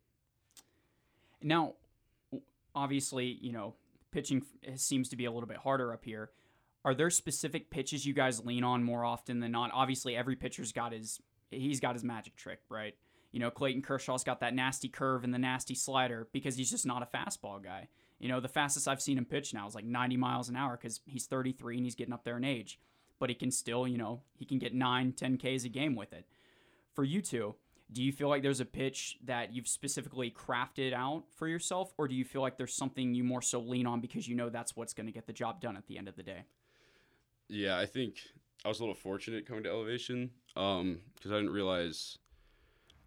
[1.42, 1.74] Now,
[2.76, 3.76] obviously, you know,
[4.16, 6.32] pitching eh, seems to be a little bit harder up here.
[6.86, 9.72] Are there specific pitches you guys lean on more often than not?
[9.74, 12.96] Obviously, every pitcher's got his he's got his magic trick, right?
[13.34, 16.86] You know, Clayton Kershaw's got that nasty curve and the nasty slider because he's just
[16.86, 17.90] not a fastball guy.
[18.18, 20.78] You know, the fastest I've seen him pitch now is like 90 miles an hour
[20.82, 22.80] because he's 33 and he's getting up there in age.
[23.20, 26.14] But he can still, you know, he can get 9, 10 Ks a game with
[26.14, 26.26] it.
[26.94, 27.56] For you two,
[27.92, 32.08] do you feel like there's a pitch that you've specifically crafted out for yourself, or
[32.08, 34.76] do you feel like there's something you more so lean on because you know that's
[34.76, 36.46] what's going to get the job done at the end of the day?
[37.48, 38.18] Yeah, I think
[38.64, 42.18] I was a little fortunate coming to Elevation because um, I didn't realize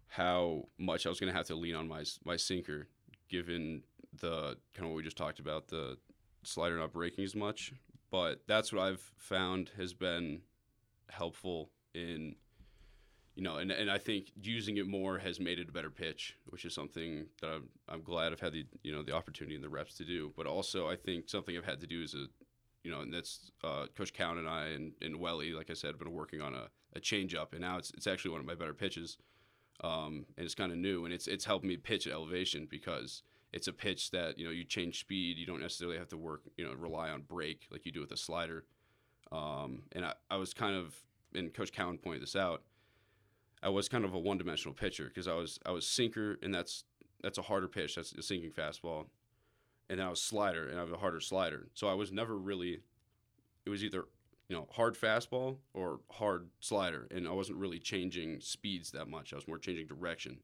[0.07, 2.87] how much I was going to have to lean on my my sinker,
[3.27, 3.83] given
[4.19, 5.97] the kind of what we just talked about, the
[6.43, 7.73] slider not breaking as much.
[8.11, 10.41] But that's what I've found has been
[11.09, 12.35] helpful in,
[13.39, 16.35] you know, and, and I think using it more has made it a better pitch,
[16.47, 19.63] which is something that I'm, I'm glad I've had the, you know, the opportunity and
[19.63, 20.33] the reps to do.
[20.35, 22.25] But also I think something I've had to do is a,
[22.83, 25.91] you know, and that's uh, Coach Cowan and I and, and Welly, like I said,
[25.91, 28.45] have been working on a, a change up, and now it's, it's actually one of
[28.45, 29.17] my better pitches.
[29.85, 33.23] Um, and it's kind of new, and it's it's helped me pitch at elevation because
[33.53, 35.37] it's a pitch that you know you change speed.
[35.37, 38.11] You don't necessarily have to work, you know, rely on break like you do with
[38.11, 38.65] a slider.
[39.31, 40.93] Um, and I, I was kind of,
[41.33, 42.63] and Coach Cowan pointed this out.
[43.61, 46.85] I was kind of a one-dimensional pitcher because I was I was sinker, and that's
[47.21, 47.95] that's a harder pitch.
[47.95, 49.05] That's a sinking fastball,
[49.89, 51.67] and then I was slider, and I have a harder slider.
[51.73, 52.81] So I was never really.
[53.65, 54.05] It was either
[54.47, 59.33] you know hard fastball or hard slider, and I wasn't really changing speeds that much.
[59.33, 60.39] I was more changing direction.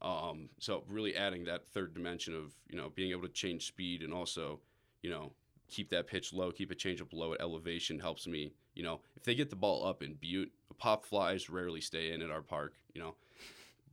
[0.00, 4.02] Um, so really adding that third dimension of you know being able to change speed
[4.02, 4.60] and also
[5.02, 5.32] you know
[5.68, 8.52] keep that pitch low, keep a changeup low at elevation helps me.
[8.74, 12.22] You know if they get the ball up in Butte, pop flies rarely stay in
[12.22, 12.74] at our park.
[12.94, 13.14] You know,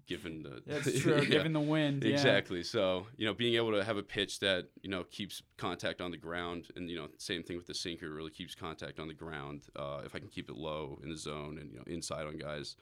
[0.07, 2.11] given the that's true, yeah, given the wind, yeah.
[2.11, 2.63] exactly.
[2.63, 6.11] So you know being able to have a pitch that you know keeps contact on
[6.11, 9.13] the ground, and you know same thing with the sinker really keeps contact on the
[9.13, 9.63] ground.
[9.75, 12.37] Uh, if I can keep it low in the zone and you know inside on
[12.37, 12.75] guys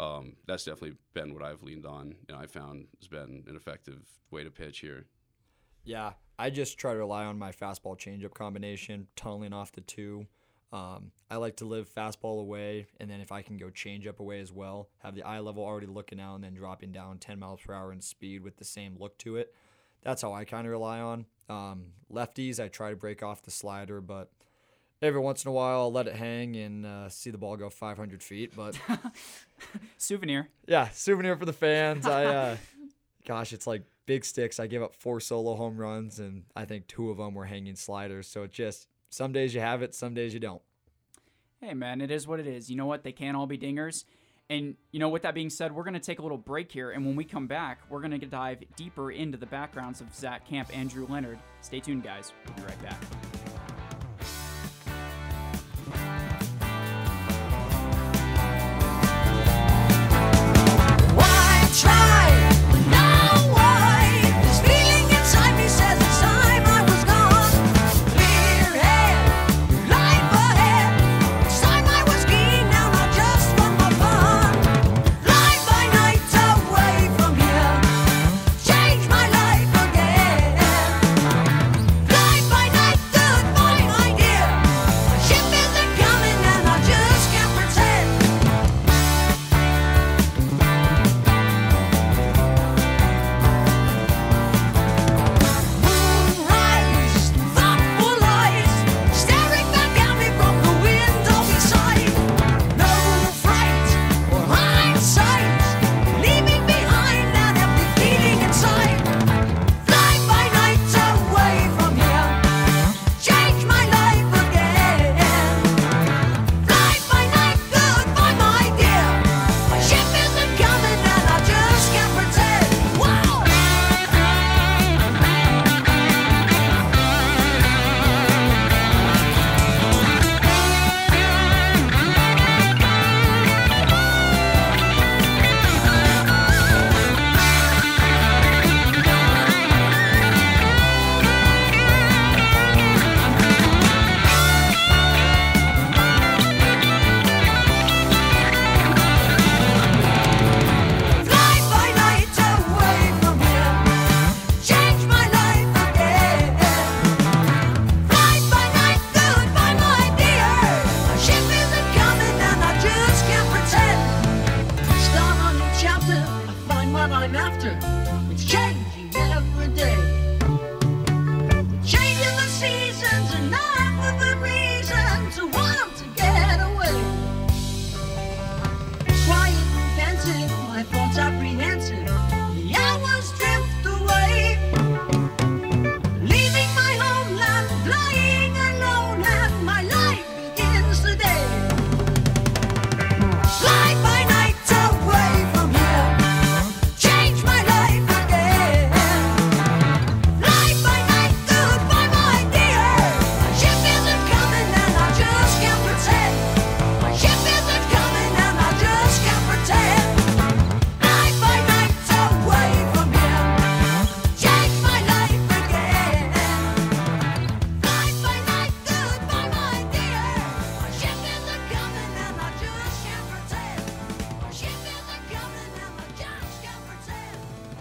[0.00, 4.08] um, that's definitely been what I've leaned on, and I found has been an effective
[4.30, 5.06] way to pitch here.
[5.84, 10.26] Yeah, I just try to rely on my fastball changeup combination, tunneling off the two.
[10.72, 14.40] Um, I like to live fastball away, and then if I can go changeup away
[14.40, 17.60] as well, have the eye level already looking out, and then dropping down 10 miles
[17.60, 19.54] per hour in speed with the same look to it.
[20.02, 21.26] That's how I kind of rely on.
[21.48, 24.30] Um, lefties, I try to break off the slider, but
[25.02, 27.68] every once in a while I'll let it hang and uh, see the ball go
[27.68, 28.52] 500 feet.
[28.56, 28.78] But
[29.98, 30.48] souvenir.
[30.66, 32.06] Yeah, souvenir for the fans.
[32.06, 32.56] I, uh,
[33.26, 34.58] gosh, it's like big sticks.
[34.58, 37.76] I gave up four solo home runs, and I think two of them were hanging
[37.76, 38.26] sliders.
[38.26, 40.62] So it just some days you have it, some days you don't.
[41.60, 42.70] Hey man, it is what it is.
[42.70, 43.04] You know what?
[43.04, 44.04] They can't all be dingers.
[44.48, 46.90] And you know, with that being said, we're going to take a little break here,
[46.90, 50.46] and when we come back, we're going to dive deeper into the backgrounds of Zach
[50.46, 51.38] Camp and Drew Leonard.
[51.60, 52.32] Stay tuned, guys.
[52.46, 53.31] We'll be right back.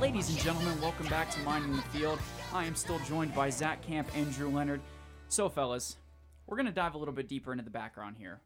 [0.01, 2.17] Ladies and gentlemen, welcome back to Mining the Field.
[2.51, 4.81] I am still joined by Zach Camp and Drew Leonard.
[5.27, 5.97] So, fellas,
[6.47, 8.41] we're going to dive a little bit deeper into the background here.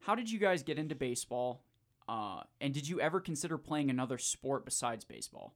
[0.00, 1.62] How did you guys get into baseball?
[2.08, 5.54] Uh, and did you ever consider playing another sport besides baseball?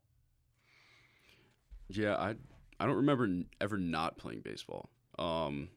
[1.89, 2.37] Yeah, I
[2.79, 3.29] I don't remember
[3.61, 4.91] ever not playing baseball.
[5.19, 5.71] Um,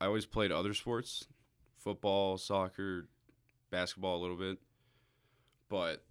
[0.00, 1.28] I always played other sports,
[1.78, 3.06] football, soccer,
[3.70, 4.58] basketball a little bit,
[5.68, 6.02] but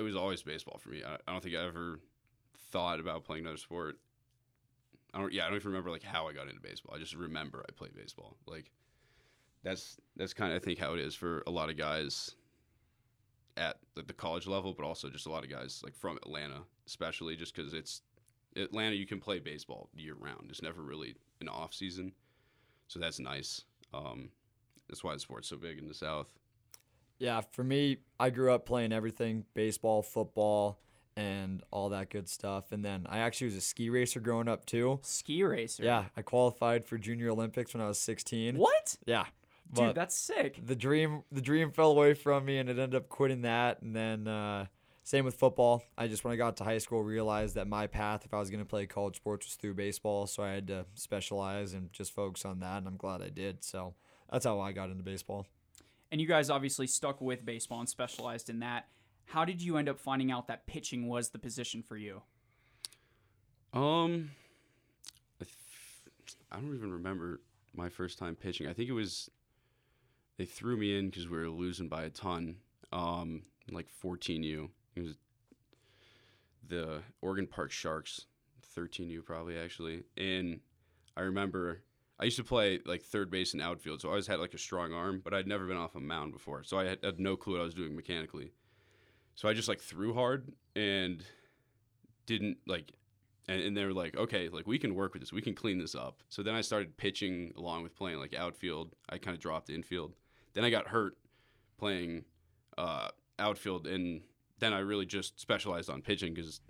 [0.00, 1.02] it was always baseball for me.
[1.06, 2.00] I, I don't think I ever
[2.70, 3.98] thought about playing another sport.
[5.12, 5.32] I don't.
[5.32, 6.94] Yeah, I don't even remember like how I got into baseball.
[6.96, 8.36] I just remember I played baseball.
[8.46, 8.70] Like
[9.62, 12.34] that's that's kind of I think how it is for a lot of guys
[13.56, 17.36] at the college level, but also just a lot of guys like from Atlanta, especially
[17.36, 18.00] just because it's
[18.56, 18.96] Atlanta.
[18.96, 20.46] You can play baseball year round.
[20.48, 22.12] It's never really an off season,
[22.88, 23.64] so that's nice.
[23.92, 24.30] Um,
[24.88, 26.32] that's why the sport's so big in the South.
[27.20, 30.80] Yeah, for me, I grew up playing everything baseball, football,
[31.16, 32.72] and all that good stuff.
[32.72, 35.00] And then I actually was a ski racer growing up too.
[35.02, 35.84] Ski racer.
[35.84, 38.56] Yeah, I qualified for Junior Olympics when I was 16.
[38.56, 38.96] What?
[39.06, 39.26] Yeah.
[39.72, 40.60] Dude, that's sick.
[40.66, 43.94] the dream the dream fell away from me and it ended up quitting that and
[43.94, 44.66] then uh,
[45.04, 45.84] same with football.
[45.96, 48.50] I just when I got to high school realized that my path if I was
[48.50, 52.12] going to play college sports was through baseball, so I had to specialize and just
[52.12, 53.62] focus on that and I'm glad I did.
[53.62, 53.94] So
[54.32, 55.46] that's how I got into baseball.
[56.12, 58.88] And you guys obviously stuck with baseball and specialized in that.
[59.26, 62.22] How did you end up finding out that pitching was the position for you?
[63.72, 64.32] Um,
[65.40, 67.40] I, th- I don't even remember
[67.72, 68.66] my first time pitching.
[68.66, 69.30] I think it was
[70.36, 72.56] they threw me in because we were losing by a ton.
[72.92, 74.68] Um, like 14U.
[74.96, 75.14] It was
[76.68, 78.26] the Oregon Park Sharks,
[78.76, 80.02] 13U probably actually.
[80.16, 80.60] And
[81.16, 81.82] I remember
[82.20, 84.58] I used to play like third base and outfield, so I always had like a
[84.58, 87.34] strong arm, but I'd never been off a mound before, so I had, had no
[87.34, 88.52] clue what I was doing mechanically.
[89.34, 91.24] So I just like threw hard and
[92.26, 92.92] didn't like
[93.48, 95.78] and, and they were like, okay, like we can work with this, we can clean
[95.78, 96.22] this up.
[96.28, 98.94] So then I started pitching along with playing like outfield.
[99.08, 100.14] I kind of dropped infield.
[100.52, 101.16] Then I got hurt
[101.78, 102.24] playing
[102.78, 104.20] uh, outfield, and
[104.58, 106.60] then I really just specialized on pitching because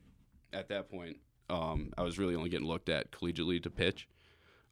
[0.53, 1.19] at that point
[1.51, 4.09] um, I was really only getting looked at collegiately to pitch.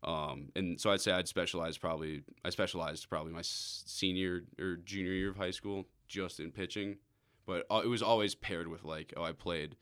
[0.05, 5.13] Um, and so I'd say I'd specialized probably I specialized probably my senior or junior
[5.13, 6.99] year of high school just in pitching,
[7.47, 9.77] but it was always paired with like oh I played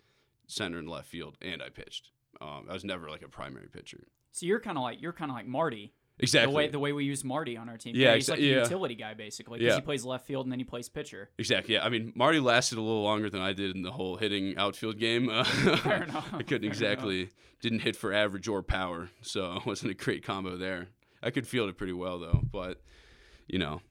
[0.46, 2.10] center and left field and I pitched.
[2.40, 4.06] Um, I was never like a primary pitcher.
[4.32, 5.92] So you're kind of like you're kind of like Marty.
[6.18, 6.50] Exactly.
[6.50, 7.94] The way the way we use Marty on our team.
[7.94, 8.62] Yeah, he's exa- like a yeah.
[8.62, 9.76] utility guy basically because Yeah.
[9.76, 11.28] he plays left field and then he plays pitcher.
[11.38, 11.74] Exactly.
[11.74, 11.84] Yeah.
[11.84, 14.98] I mean, Marty lasted a little longer than I did in the whole hitting outfield
[14.98, 15.28] game.
[15.28, 15.44] Uh,
[15.78, 17.28] Fair enough, I couldn't exactly
[17.60, 20.88] didn't hit for average or power, so it wasn't a great combo there.
[21.22, 22.80] I could field it pretty well though, but
[23.46, 23.82] you know,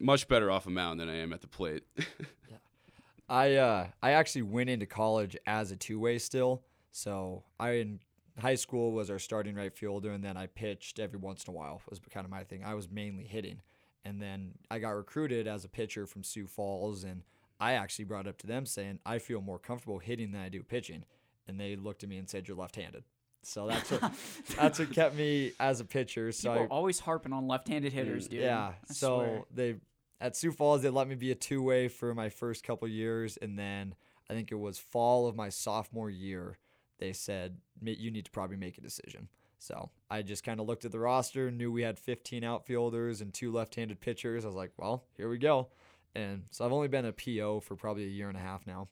[0.00, 1.84] much better off a mound than I am at the plate.
[3.28, 6.64] I uh I actually went into college as a two way still.
[6.90, 8.00] So I in
[8.40, 11.56] high school was our starting right fielder and then I pitched every once in a
[11.56, 12.62] while was kind of my thing.
[12.64, 13.60] I was mainly hitting.
[14.04, 17.22] And then I got recruited as a pitcher from Sioux Falls and
[17.60, 20.62] I actually brought up to them saying I feel more comfortable hitting than I do
[20.62, 21.04] pitching.
[21.46, 23.04] And they looked at me and said you're left handed.
[23.42, 24.12] So that's what
[24.56, 26.32] that's what kept me as a pitcher.
[26.32, 28.40] So People I, always harping on left-handed mm, hitters, dude.
[28.42, 28.72] yeah.
[28.88, 29.42] I So swear.
[29.52, 29.76] they
[30.20, 33.36] at Sioux Falls they let me be a two way for my first couple years,
[33.38, 33.94] and then
[34.28, 36.58] I think it was fall of my sophomore year.
[37.00, 39.28] They said you need to probably make a decision.
[39.58, 43.34] So I just kind of looked at the roster, knew we had 15 outfielders and
[43.34, 44.44] two left-handed pitchers.
[44.44, 45.68] I was like, well, here we go.
[46.14, 48.88] And so I've only been a PO for probably a year and a half now.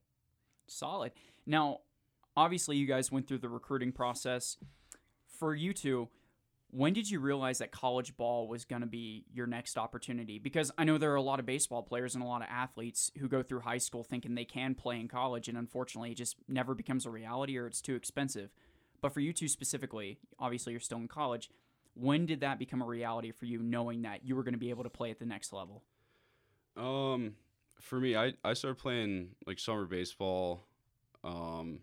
[0.66, 1.12] Solid.
[1.47, 1.80] Now,
[2.37, 4.59] obviously, you guys went through the recruiting process.
[5.39, 6.09] For you two,
[6.71, 10.39] when did you realize that college ball was going to be your next opportunity?
[10.39, 13.11] Because I know there are a lot of baseball players and a lot of athletes
[13.19, 16.37] who go through high school thinking they can play in college, and unfortunately, it just
[16.47, 18.51] never becomes a reality or it's too expensive.
[19.01, 21.51] But for you two specifically, obviously, you're still in college.
[21.95, 24.71] When did that become a reality for you, knowing that you were going to be
[24.71, 25.83] able to play at the next level?
[26.77, 27.35] Um,
[27.81, 30.64] for me, I, I started playing like summer baseball,
[31.25, 31.81] um,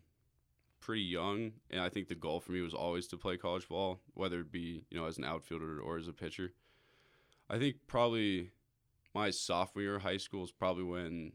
[0.85, 4.01] pretty young, and I think the goal for me was always to play college ball,
[4.13, 6.53] whether it be you know as an outfielder or as a pitcher.
[7.49, 8.51] I think probably
[9.15, 11.31] my sophomore year of high school is probably when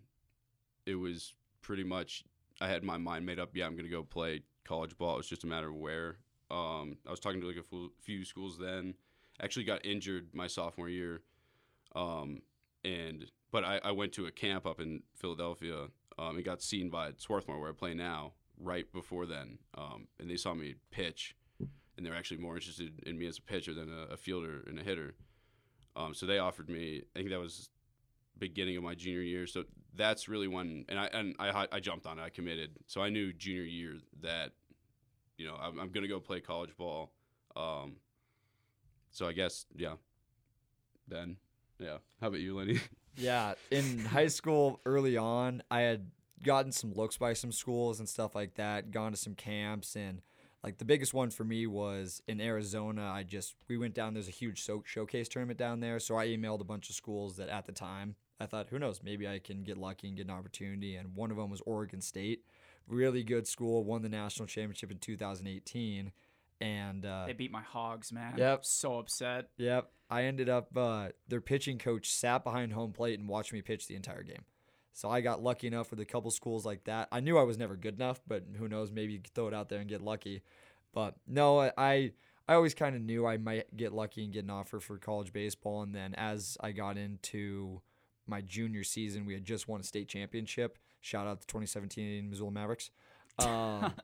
[0.87, 2.23] it was pretty much
[2.61, 3.51] I had my mind made up.
[3.53, 5.15] Yeah, I'm gonna go play college ball.
[5.15, 6.19] It was just a matter of where.
[6.49, 8.95] Um, I was talking to like a few schools then.
[9.43, 11.23] Actually, got injured my sophomore year,
[11.97, 12.43] um,
[12.85, 15.89] and but I, I went to a camp up in Philadelphia
[16.19, 19.59] um, and got seen by Swarthmore, where I play now, right before then.
[19.77, 23.39] Um, and they saw me pitch, and they were actually more interested in me as
[23.39, 25.15] a pitcher than a, a fielder and a hitter.
[25.97, 27.03] Um, so they offered me.
[27.15, 27.71] I think that was
[28.39, 29.47] beginning of my junior year.
[29.47, 32.23] So that's really when, and I and I I jumped on it.
[32.23, 32.71] I committed.
[32.87, 34.53] So I knew junior year that,
[35.37, 37.13] you know, I'm, I'm gonna go play college ball.
[37.57, 37.97] Um,
[39.11, 39.95] so I guess yeah.
[41.09, 41.37] Then
[41.79, 41.99] yeah.
[42.21, 42.81] How about you, Lenny?
[43.17, 46.07] Yeah, in high school early on, I had
[46.43, 50.23] gotten some looks by some schools and stuff like that, gone to some camps and
[50.63, 53.11] like the biggest one for me was in Arizona.
[53.15, 56.29] I just we went down there's a huge so- showcase tournament down there, so I
[56.29, 59.39] emailed a bunch of schools that at the time I thought, who knows, maybe I
[59.39, 62.45] can get lucky and get an opportunity and one of them was Oregon State.
[62.87, 66.13] Really good school, won the national championship in 2018
[66.61, 68.35] and uh, They beat my hogs, man.
[68.37, 68.65] Yep.
[68.65, 69.49] So upset.
[69.57, 69.91] Yep.
[70.11, 73.87] I ended up uh, their pitching coach sat behind home plate and watched me pitch
[73.87, 74.45] the entire game.
[74.93, 77.09] So I got lucky enough with a couple schools like that.
[77.13, 78.91] I knew I was never good enough, but who knows?
[78.91, 80.43] Maybe you throw it out there and get lucky.
[80.93, 82.13] But no, I
[82.49, 85.33] I, always kind of knew I might get lucky and get an offer for college
[85.33, 85.83] baseball.
[85.83, 87.81] And then as I got into
[88.27, 90.77] my junior season, we had just won a state championship.
[91.01, 92.91] Shout out to 2017 Missoula Mavericks.
[93.39, 93.95] Um,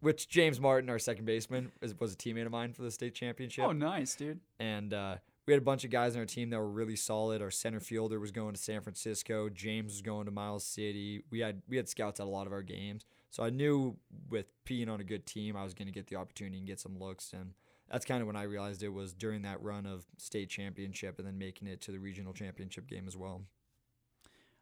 [0.00, 3.14] which James Martin, our second baseman, was, was a teammate of mine for the state
[3.14, 4.40] championship Oh, nice, dude.
[4.58, 5.16] and uh,
[5.46, 7.42] we had a bunch of guys on our team that were really solid.
[7.42, 9.48] Our center fielder was going to San Francisco.
[9.48, 11.22] James was going to Miles City.
[11.30, 13.96] We had we had scouts at a lot of our games, so I knew
[14.30, 16.78] with being on a good team, I was going to get the opportunity and get
[16.78, 17.32] some looks.
[17.32, 17.54] And
[17.90, 21.26] that's kind of when I realized it was during that run of state championship and
[21.26, 23.42] then making it to the regional championship game as well.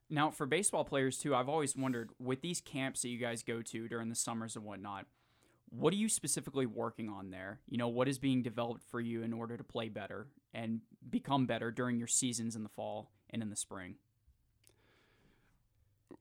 [0.09, 3.61] Now, for baseball players too, I've always wondered with these camps that you guys go
[3.61, 5.05] to during the summers and whatnot,
[5.75, 7.61] what are you specifically working on there?
[7.69, 11.47] You know, what is being developed for you in order to play better and become
[11.47, 13.97] better during your seasons in the fall and in the spring?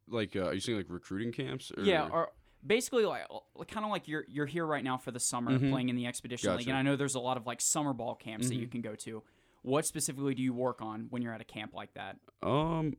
[0.07, 1.71] like, uh, are you saying like recruiting camps?
[1.77, 1.83] Or?
[1.83, 2.31] Yeah, or
[2.65, 3.25] basically like
[3.67, 5.69] kind of like you're you're here right now for the summer Mhm.
[5.69, 8.15] playing in the expedition league, and I know there's a lot of like summer ball
[8.15, 8.71] camps that you Mhm.
[8.71, 9.23] can go to.
[9.63, 12.17] What specifically do you work on when you're at a camp like that?
[12.41, 12.97] Um,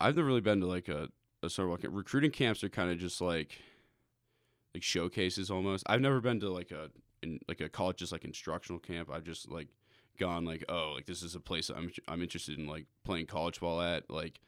[0.00, 1.10] I've never really been to like a
[1.42, 1.80] a summer walk.
[1.86, 3.60] Recruiting camps are kind of just like
[4.74, 5.84] like showcases almost.
[5.86, 6.90] I've never been to like a
[7.22, 9.08] in like a college just like instructional camp.
[9.12, 9.68] I've just like
[10.18, 13.60] gone like oh like this is a place I'm I'm interested in like playing college
[13.60, 14.40] ball at like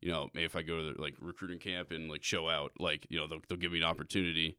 [0.00, 2.72] you know maybe if I go to the, like recruiting camp and like show out
[2.78, 4.56] like you know they'll they'll give me an opportunity.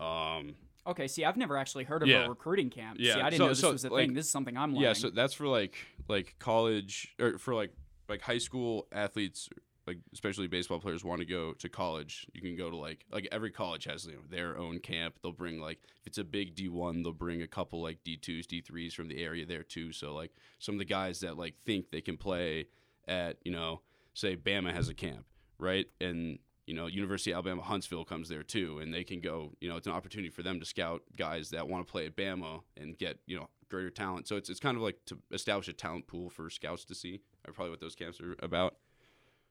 [0.00, 0.54] Um,
[0.86, 2.26] Okay, see, I've never actually heard of Yeah.
[2.26, 2.98] a recruiting camp.
[3.00, 4.12] Yeah, See, I didn't so- know this so, was a like- thing.
[4.14, 4.82] This is something I'm learning.
[4.82, 5.74] Yeah, so that's for like
[6.08, 7.70] like college or for like
[8.06, 9.48] like high school athletes,
[9.86, 12.26] like especially baseball players want to go to college.
[12.32, 15.16] You can go to like like every college has you know, their own camp.
[15.22, 18.16] They'll bring like if it's a big D one, they'll bring a couple like D
[18.16, 19.92] twos, D threes from the area there too.
[19.92, 22.66] So like some of the guys that like think they can play
[23.06, 23.80] at you know
[24.14, 25.26] say Bama has a camp,
[25.58, 25.86] right?
[26.00, 29.52] And you know University of Alabama Huntsville comes there too, and they can go.
[29.60, 32.16] You know it's an opportunity for them to scout guys that want to play at
[32.16, 34.28] Bama and get you know greater talent.
[34.28, 37.20] So it's it's kind of like to establish a talent pool for scouts to see.
[37.46, 38.76] Are probably what those camps are about.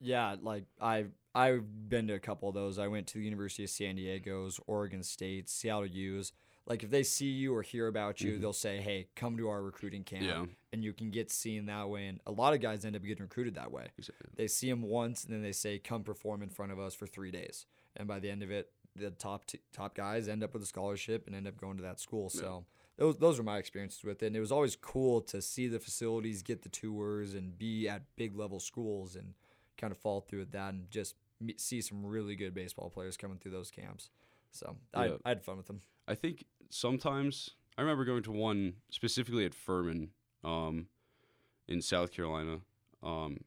[0.03, 2.77] Yeah, like I've I've been to a couple of those.
[2.77, 6.31] I went to the University of San Diego's, Oregon State, Seattle U's.
[6.65, 8.41] Like if they see you or hear about you, Mhm.
[8.41, 10.45] they'll say, "Hey, come to our recruiting camp," Yeah.
[10.71, 12.07] and you can get seen that way.
[12.07, 13.87] And a lot of guys end up getting recruited that way.
[14.35, 17.07] They see them once, and then they say, "Come perform in front of us for
[17.07, 20.53] three days." And by the end of it, the top t- top guys end up
[20.53, 22.29] with a scholarship and end up going to that school.
[22.33, 22.39] Yeah.
[22.41, 22.65] So
[22.97, 24.27] those those were my experiences with it.
[24.27, 28.03] And it was always cool to see the facilities, get the tours, and be at
[28.15, 29.33] big level schools and
[29.77, 33.17] kind of fall through at that and just me- see some really good baseball players
[33.17, 34.09] coming through those camps.
[34.51, 35.15] So I, Yeah.
[35.25, 35.81] I had fun with them.
[36.07, 40.09] I think sometimes I remember going to one specifically at Furman,
[40.43, 40.87] um,
[41.67, 42.59] in South Carolina,
[43.01, 43.37] um,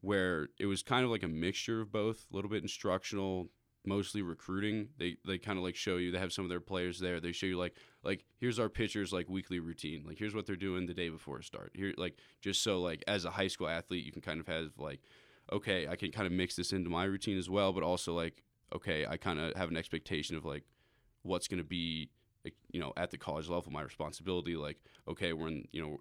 [0.00, 3.48] where it was kind of like a mixture of both, a little bit instructional,
[3.86, 4.88] mostly recruiting.
[4.98, 6.10] They they kind of like show you.
[6.10, 7.20] They have some of their players there.
[7.20, 10.04] They show you like like here's our pitchers like weekly routine.
[10.06, 11.72] Like here's what they're doing the day before a start.
[11.74, 14.70] Here like just so like as a high school athlete, you can kind of have
[14.78, 15.00] like
[15.52, 18.42] okay, I can kind of mix this into my routine as well, but also like
[18.74, 20.64] okay, I kind of have an expectation of like
[21.22, 22.10] what's going to be
[22.70, 24.76] you know at the college level my responsibility like
[25.08, 25.98] okay we're in you know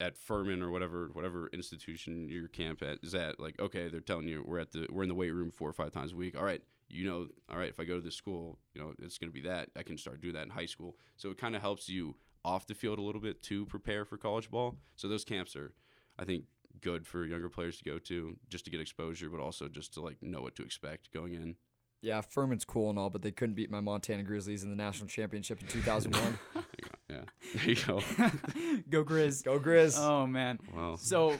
[0.00, 4.28] at Furman or whatever whatever institution your camp at is at like okay they're telling
[4.28, 6.36] you we're at the we're in the weight room four or five times a week.
[6.36, 9.18] All right you know all right if I go to this school you know it's
[9.18, 10.96] going to be that I can start doing that in high school.
[11.16, 14.16] So it kind of helps you off the field a little bit to prepare for
[14.16, 14.76] college ball.
[14.96, 15.74] So those camps are
[16.18, 16.44] I think
[16.80, 20.00] good for younger players to go to just to get exposure but also just to
[20.00, 21.56] like know what to expect going in
[22.00, 25.08] Yeah, Furman's cool and all, but they couldn't beat my Montana Grizzlies in the national
[25.08, 26.38] championship in 2001.
[27.10, 27.16] yeah
[27.54, 28.00] there you go
[28.90, 29.42] Go Grizz.
[29.44, 29.98] Go Grizz!
[29.98, 30.58] Oh man.
[30.74, 31.38] well So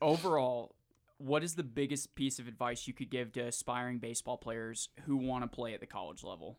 [0.00, 0.74] overall,
[1.18, 5.16] what is the biggest piece of advice you could give to aspiring baseball players who
[5.16, 6.58] want to play at the college level?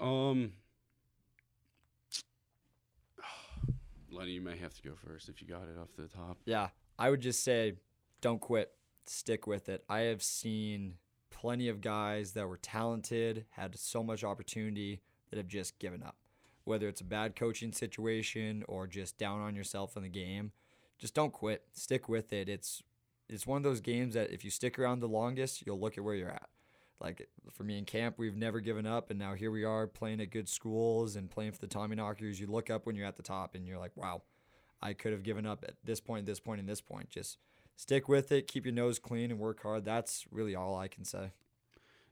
[0.00, 0.52] Um,
[4.16, 6.38] Lenny, you may have to go first if you got it off the top.
[6.44, 7.74] Yeah, I would just say
[8.20, 8.72] don't quit.
[9.06, 9.84] Stick with it.
[9.88, 10.94] I have seen
[11.30, 15.00] plenty of guys that were talented, had so much opportunity
[15.30, 16.16] that have just given up.
[16.64, 20.50] Whether it's a bad coaching situation or just down on yourself in the game,
[20.98, 21.62] just don't quit.
[21.72, 22.48] Stick with it.
[22.48, 22.82] It's
[23.28, 26.04] it's one of those games that if you stick around the longest, you'll look at
[26.04, 26.48] where you're at.
[27.00, 30.20] Like for me in camp, we've never given up, and now here we are playing
[30.20, 32.38] at good schools and playing for the Tommyknockers.
[32.38, 34.22] You look up when you're at the top, and you're like, wow,
[34.80, 37.10] I could have given up at this point, this point, and this point.
[37.10, 37.38] Just
[37.76, 39.84] stick with it, keep your nose clean, and work hard.
[39.84, 41.32] That's really all I can say.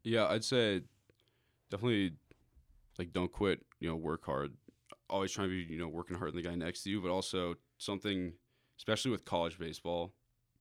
[0.03, 0.83] Yeah, I'd say
[1.71, 2.13] definitely
[2.99, 3.61] like don't quit.
[3.81, 4.53] You know, work hard.
[5.09, 7.11] Always trying to be you know working hard than the guy next to you, but
[7.11, 8.35] also something,
[8.79, 10.13] especially with college baseball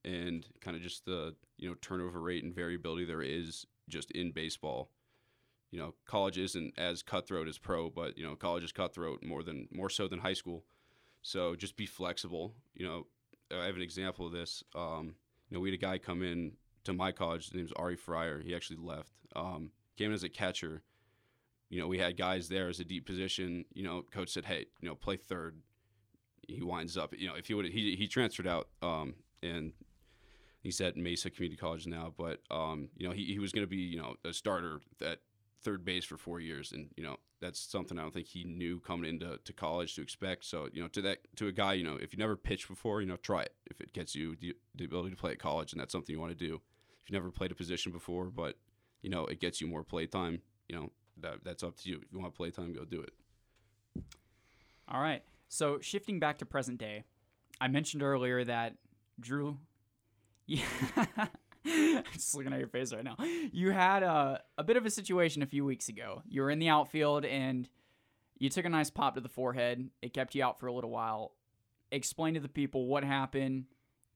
[0.05, 4.31] and kind of just the you know turnover rate and variability there is just in
[4.31, 4.89] baseball.
[5.71, 9.43] You know, college isn't as cutthroat as pro, but you know, college is cutthroat more
[9.43, 10.65] than more so than high school.
[11.21, 12.53] So just be flexible.
[12.75, 13.07] You know,
[13.51, 14.63] I have an example of this.
[14.75, 15.15] Um,
[15.49, 17.45] you know, we had a guy come in to my college.
[17.45, 18.39] His name's Ari Fryer.
[18.39, 19.13] He actually left.
[19.35, 20.83] Um, came in as a catcher.
[21.69, 23.65] You know, we had guys there as a deep position.
[23.73, 25.57] You know, coach said, "Hey, you know, play third.
[26.47, 27.17] He winds up.
[27.17, 29.73] You know, if he would, he he transferred out, um, and
[30.63, 32.13] he's at Mesa Community College now.
[32.17, 35.19] But um, you know, he, he was going to be you know a starter at
[35.61, 38.79] third base for four years, and you know that's something I don't think he knew
[38.79, 40.45] coming into to college to expect.
[40.45, 43.01] So you know, to that to a guy, you know, if you never pitched before,
[43.01, 43.53] you know, try it.
[43.69, 46.37] If it gets you the, ability to play at college, and that's something you want
[46.37, 46.61] to do.
[47.03, 48.55] If you never played a position before, but
[49.01, 50.41] you know, it gets you more play time.
[50.69, 50.91] You know,
[51.21, 51.97] that that's up to you.
[51.97, 54.03] If you want play time, go do it.
[54.87, 55.23] All right.
[55.49, 57.03] So shifting back to present day,
[57.59, 58.75] I mentioned earlier that
[59.19, 59.57] Drew.
[60.45, 60.65] Yeah.
[61.65, 63.15] I'm just looking at your face right now.
[63.51, 66.21] You had a, a bit of a situation a few weeks ago.
[66.27, 67.69] You were in the outfield and
[68.37, 69.89] you took a nice pop to the forehead.
[70.01, 71.31] It kept you out for a little while.
[71.91, 73.65] Explain to the people what happened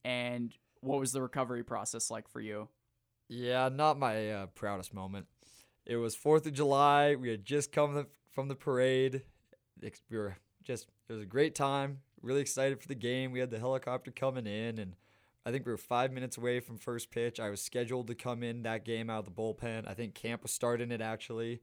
[0.03, 2.67] and what was the recovery process like for you?
[3.29, 5.27] Yeah, not my uh, proudest moment.
[5.85, 7.15] It was Fourth of July.
[7.15, 9.23] We had just come the, from the parade.
[9.81, 11.99] We were just it was a great time.
[12.21, 13.31] Really excited for the game.
[13.31, 14.95] We had the helicopter coming in, and
[15.47, 17.39] I think we were five minutes away from first pitch.
[17.39, 19.87] I was scheduled to come in that game out of the bullpen.
[19.87, 21.61] I think camp was starting it actually,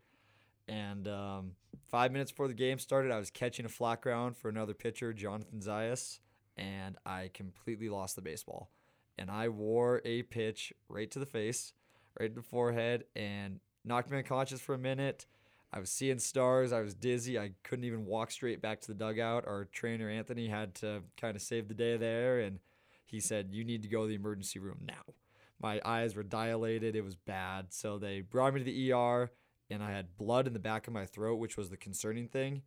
[0.67, 1.51] and um,
[1.91, 5.13] five minutes before the game started, I was catching a flat ground for another pitcher,
[5.13, 6.21] Jonathan Zayas,
[6.57, 8.71] and I completely lost the baseball.
[9.19, 11.75] And I wore a pitch right to the face,
[12.19, 15.27] right to the forehead, and knocked me unconscious for a minute.
[15.75, 16.73] I was seeing stars.
[16.73, 17.39] I was dizzy.
[17.39, 19.47] I couldn't even walk straight back to the dugout.
[19.47, 22.61] Our trainer Anthony had to kind of save the day there, and
[23.15, 25.15] he said, "You need to go to the emergency room now."
[25.61, 26.97] My eyes were dilated.
[26.97, 27.73] It was bad.
[27.73, 29.31] So they brought me to the ER,
[29.71, 32.63] and I had blood in the back of my throat, which was the concerning thing.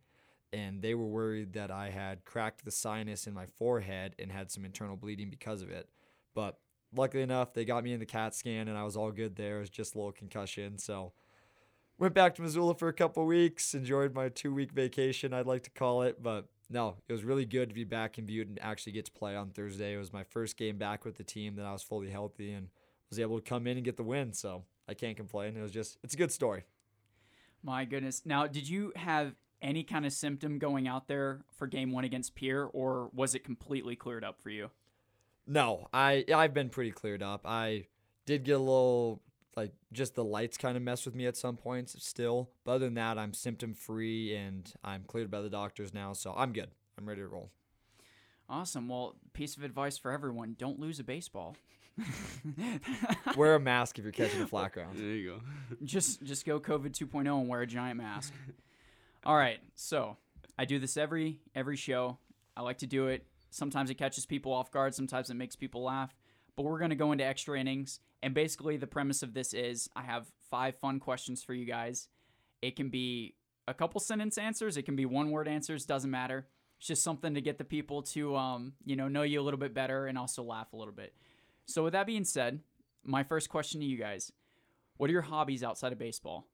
[0.52, 4.50] And they were worried that I had cracked the sinus in my forehead and had
[4.50, 5.90] some internal bleeding because of it.
[6.34, 6.58] But
[6.94, 9.58] luckily enough, they got me in the CAT scan, and I was all good there.
[9.58, 10.78] It was just a little concussion.
[10.78, 11.12] So
[11.98, 15.64] went back to Missoula for a couple weeks, enjoyed my two week vacation, I'd like
[15.64, 16.22] to call it.
[16.22, 19.12] But no, it was really good to be back in Butte and actually get to
[19.12, 19.94] play on Thursday.
[19.94, 22.68] It was my first game back with the team that I was fully healthy and
[23.08, 24.32] was able to come in and get the win.
[24.32, 25.56] So I can't complain.
[25.56, 26.64] It was just, it's a good story.
[27.62, 28.22] My goodness.
[28.24, 32.34] Now, did you have any kind of symptom going out there for game one against
[32.34, 34.70] Pierre, or was it completely cleared up for you?
[35.46, 37.42] No, I I've been pretty cleared up.
[37.44, 37.86] I
[38.26, 39.22] did get a little
[39.56, 42.50] like just the lights kind of mess with me at some points still.
[42.64, 46.34] But other than that, I'm symptom free and I'm cleared by the doctors now, so
[46.36, 46.70] I'm good.
[46.96, 47.50] I'm ready to roll.
[48.48, 48.88] Awesome.
[48.88, 51.56] Well, piece of advice for everyone: don't lose a baseball.
[53.36, 54.96] wear a mask if you're catching a flat ground.
[54.96, 55.40] There you go.
[55.84, 58.32] just just go COVID 2.0 and wear a giant mask.
[59.24, 59.58] All right.
[59.74, 60.16] So
[60.58, 62.18] I do this every every show.
[62.56, 63.26] I like to do it.
[63.50, 64.94] Sometimes it catches people off guard.
[64.94, 66.14] Sometimes it makes people laugh.
[66.58, 70.02] But we're gonna go into extra innings and basically, the premise of this is I
[70.02, 72.08] have five fun questions for you guys.
[72.62, 73.34] It can be
[73.68, 76.48] a couple sentence answers, it can be one word answers, doesn't matter.
[76.78, 79.58] It's just something to get the people to, um, you know, know you a little
[79.58, 81.14] bit better and also laugh a little bit.
[81.66, 82.60] So, with that being said,
[83.04, 84.32] my first question to you guys
[84.96, 86.46] What are your hobbies outside of baseball?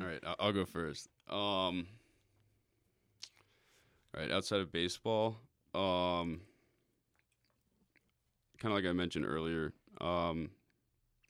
[0.00, 1.08] All right, I'll go first.
[1.28, 1.86] Um,
[4.16, 5.36] right outside of baseball
[5.74, 6.40] um
[8.58, 10.50] kind of like i mentioned earlier um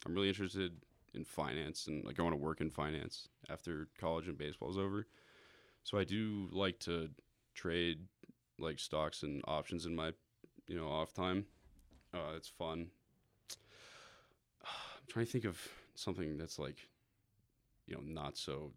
[0.07, 0.73] i'm really interested
[1.15, 4.79] in finance and like i want to work in finance after college and baseball is
[4.79, 5.07] over
[5.83, 7.09] so i do like to
[7.55, 7.99] trade
[8.59, 10.13] like stocks and options in my
[10.67, 11.45] you know off time
[12.15, 12.87] uh it's fun
[14.65, 15.61] i'm trying to think of
[15.95, 16.89] something that's like
[17.91, 18.73] you know, not so.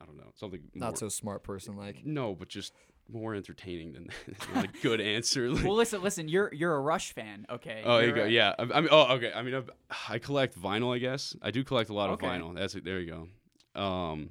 [0.00, 2.04] I don't know something Not more- so smart person like.
[2.06, 2.72] No, but just
[3.10, 4.08] more entertaining than
[4.54, 5.50] like a good answer.
[5.50, 6.28] Like, well, listen, listen.
[6.28, 7.82] You're you're a Rush fan, okay?
[7.84, 8.24] oh, you go.
[8.24, 9.32] a- Yeah, I, I mean, oh, okay.
[9.34, 9.70] I mean, I've,
[10.08, 10.94] I collect vinyl.
[10.94, 12.26] I guess I do collect a lot Okay.
[12.26, 12.54] of vinyl.
[12.54, 12.84] That's it.
[12.84, 13.28] There you
[13.74, 13.80] go.
[13.80, 14.30] Um,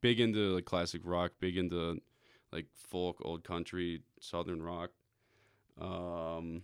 [0.00, 1.32] big into like classic rock.
[1.40, 2.00] Big into
[2.52, 4.90] like folk, old country, southern rock.
[5.80, 6.62] Um,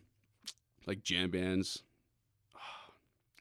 [0.86, 1.82] like jam bands.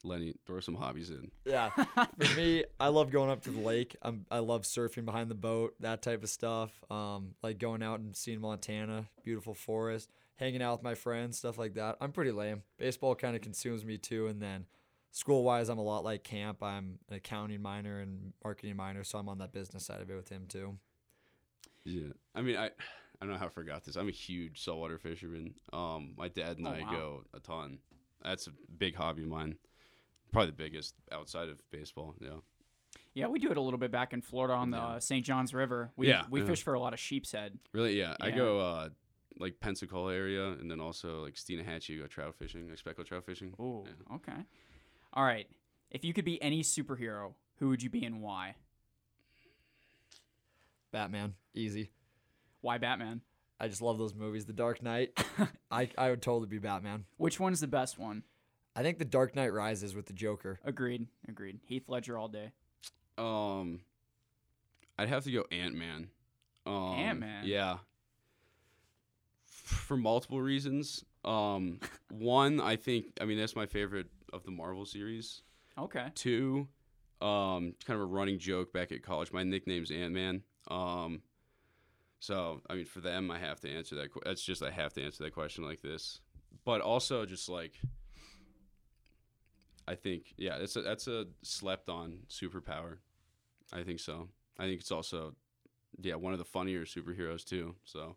[0.07, 1.29] Lenny, throw some hobbies in.
[1.45, 1.69] Yeah.
[2.19, 3.95] For me, I love going up to the lake.
[4.01, 6.71] I'm, I love surfing behind the boat, that type of stuff.
[6.89, 11.57] Um, like going out and seeing Montana, beautiful forest, hanging out with my friends, stuff
[11.57, 11.97] like that.
[12.01, 12.63] I'm pretty lame.
[12.77, 14.27] Baseball kind of consumes me too.
[14.27, 14.65] And then
[15.11, 16.61] school wise, I'm a lot like Camp.
[16.63, 20.15] I'm an accounting minor and marketing minor, so I'm on that business side of it
[20.15, 20.77] with him too.
[21.83, 22.69] Yeah, I mean, I I
[23.21, 23.95] don't know how I forgot this.
[23.95, 25.55] I'm a huge saltwater fisherman.
[25.73, 26.91] Um, my dad and Oh, I wow.
[26.91, 27.79] go a ton.
[28.23, 29.55] That's a big hobby of mine.
[30.31, 32.15] Probably the biggest outside of baseball.
[32.19, 32.29] Yeah.
[33.13, 34.85] Yeah, we do it a little bit back in Florida on the Yeah.
[34.87, 35.25] uh, St.
[35.25, 35.91] Johns River.
[35.95, 36.45] We Yeah, we yeah.
[36.47, 37.57] fish for a lot of sheep's head.
[37.73, 37.97] Really?
[37.97, 38.15] Yeah.
[38.21, 38.89] I go uh
[39.39, 41.99] like Pensacola area, and then also like Steinhatchee.
[41.99, 43.53] Go trout fishing, like speckled trout fishing.
[43.59, 44.15] Ooh, Yeah.
[44.15, 44.45] okay.
[45.13, 45.47] All right.
[45.91, 48.55] If you could be any superhero, who would you be and why?
[50.91, 51.91] Batman, easy.
[52.61, 53.21] Why Batman?
[53.59, 54.45] I just love those movies.
[54.45, 55.17] The Dark Knight,
[55.71, 57.05] I, I would totally be Batman.
[57.17, 58.23] Which one's the best one?
[58.77, 60.59] I think The Dark Knight Rises with the Joker.
[60.63, 61.07] Agreed.
[61.27, 61.59] Agreed.
[61.65, 62.51] Heath Ledger all day.
[63.17, 63.79] Um,
[64.99, 66.09] I'd have to go Ant Man.
[66.67, 67.43] Um, Ant-Man?
[67.45, 67.77] Yeah.
[69.47, 71.03] For multiple reasons.
[71.25, 71.79] Um,
[72.11, 73.07] one, I think.
[73.19, 75.41] I mean, that's my favorite of the Marvel series.
[75.77, 76.07] Okay.
[76.13, 76.67] Two,
[77.21, 79.31] um, kind of a running joke back at college.
[79.31, 80.43] My nickname's Ant Man.
[80.69, 81.21] Um,
[82.19, 84.13] so I mean, for them, I have to answer that.
[84.13, 86.19] que- That's just I have to answer that question like this.
[86.65, 87.79] But also, just like
[89.87, 92.97] I think, yeah, that's a that's a slept on superpower.
[93.71, 94.27] I think so.
[94.59, 95.35] I think it's also,
[96.01, 97.75] yeah, one of the funnier superheroes too.
[97.85, 98.15] So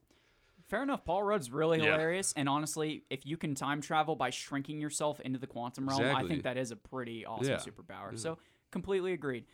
[0.68, 1.04] Fair enough.
[1.04, 1.92] Paul Rudd's really Yeah.
[1.92, 6.04] hilarious, and honestly, if you can time travel by shrinking yourself into the quantum realm,
[6.04, 7.56] I think that is a pretty awesome Yeah.
[7.58, 8.12] superpower.
[8.12, 8.18] Yeah.
[8.18, 8.38] So
[8.70, 9.46] completely agreed.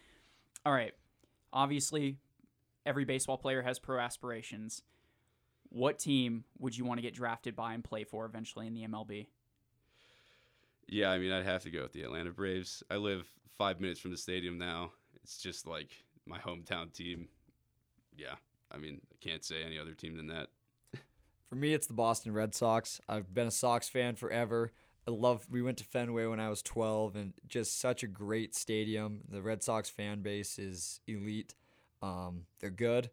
[0.66, 0.92] All right.
[1.54, 2.18] Obviously,
[2.84, 4.82] every baseball player has pro aspirations.
[5.70, 8.82] What team would you want to get drafted by and play for eventually in the
[8.86, 9.26] MLB?
[10.88, 12.82] Yeah, I mean, I'd have to go with the Atlanta Braves.
[12.90, 13.26] I live
[13.56, 14.92] five minutes from the stadium now.
[15.22, 15.90] It's just like
[16.26, 17.28] my hometown team.
[18.16, 18.34] Yeah,
[18.70, 20.48] I mean, I can't say any other team than that.
[21.48, 23.00] For me, it's the Boston Red Sox.
[23.08, 24.72] I've been a Sox fan forever.
[25.06, 25.46] I love.
[25.50, 29.20] We went to Fenway when I was 12, and just such a great stadium.
[29.28, 31.54] The Red Sox fan base is elite.
[32.02, 33.10] Um, they're good.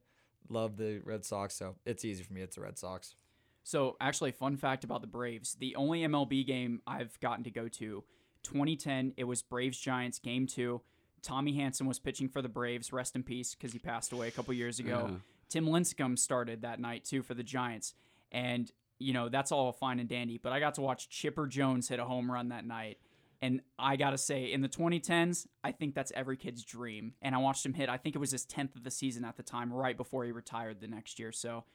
[0.49, 2.41] Love the Red Sox, so it's easy for me.
[2.41, 3.15] It's the Red Sox.
[3.63, 7.67] So, actually, fun fact about the Braves: the only MLB game I've gotten to go
[7.67, 8.03] to,
[8.43, 10.81] 2010, it was Braves Giants Game Two.
[11.21, 12.91] Tommy Hanson was pitching for the Braves.
[12.91, 15.07] Rest in peace, because he passed away a couple years ago.
[15.09, 15.15] Yeah.
[15.49, 17.93] Tim Lincecum started that night too for the Giants,
[18.31, 20.37] and you know that's all fine and dandy.
[20.37, 22.97] But I got to watch Chipper Jones hit a home run that night.
[23.41, 27.13] And I gotta say, in the 2010s, I think that's every kid's dream.
[27.21, 27.89] And I watched him hit.
[27.89, 30.31] I think it was his 10th of the season at the time, right before he
[30.31, 31.33] retired the next year.
[31.33, 31.65] So,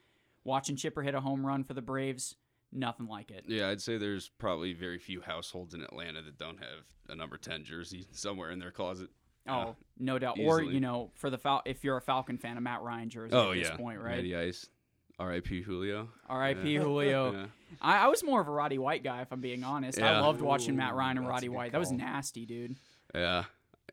[0.48, 2.34] watching Chipper hit a home run for the Braves,
[2.72, 3.44] nothing like it.
[3.46, 7.36] Yeah, I'd say there's probably very few households in Atlanta that don't have a number
[7.36, 9.10] 10 jersey somewhere in their closet.
[9.46, 10.38] Oh, uh, no doubt.
[10.38, 13.34] Or you know, for the Fal- if you're a Falcon fan, a Matt Ryan jersey
[13.34, 13.76] Oh, at this yeah.
[13.76, 14.16] point, right?
[14.16, 14.66] Matty Ice.
[15.20, 15.62] R.I.P.
[15.62, 16.08] Julio.
[16.28, 16.70] R.I.P.
[16.74, 16.80] Yeah.
[16.80, 17.32] Julio.
[17.32, 17.46] Yeah.
[17.82, 19.98] I, I was more of a Roddy White guy, if I'm being honest.
[19.98, 20.16] Yeah.
[20.16, 21.72] I loved watching Matt Ryan and Roddy White.
[21.72, 22.76] That was nasty, dude.
[23.14, 23.44] Yeah.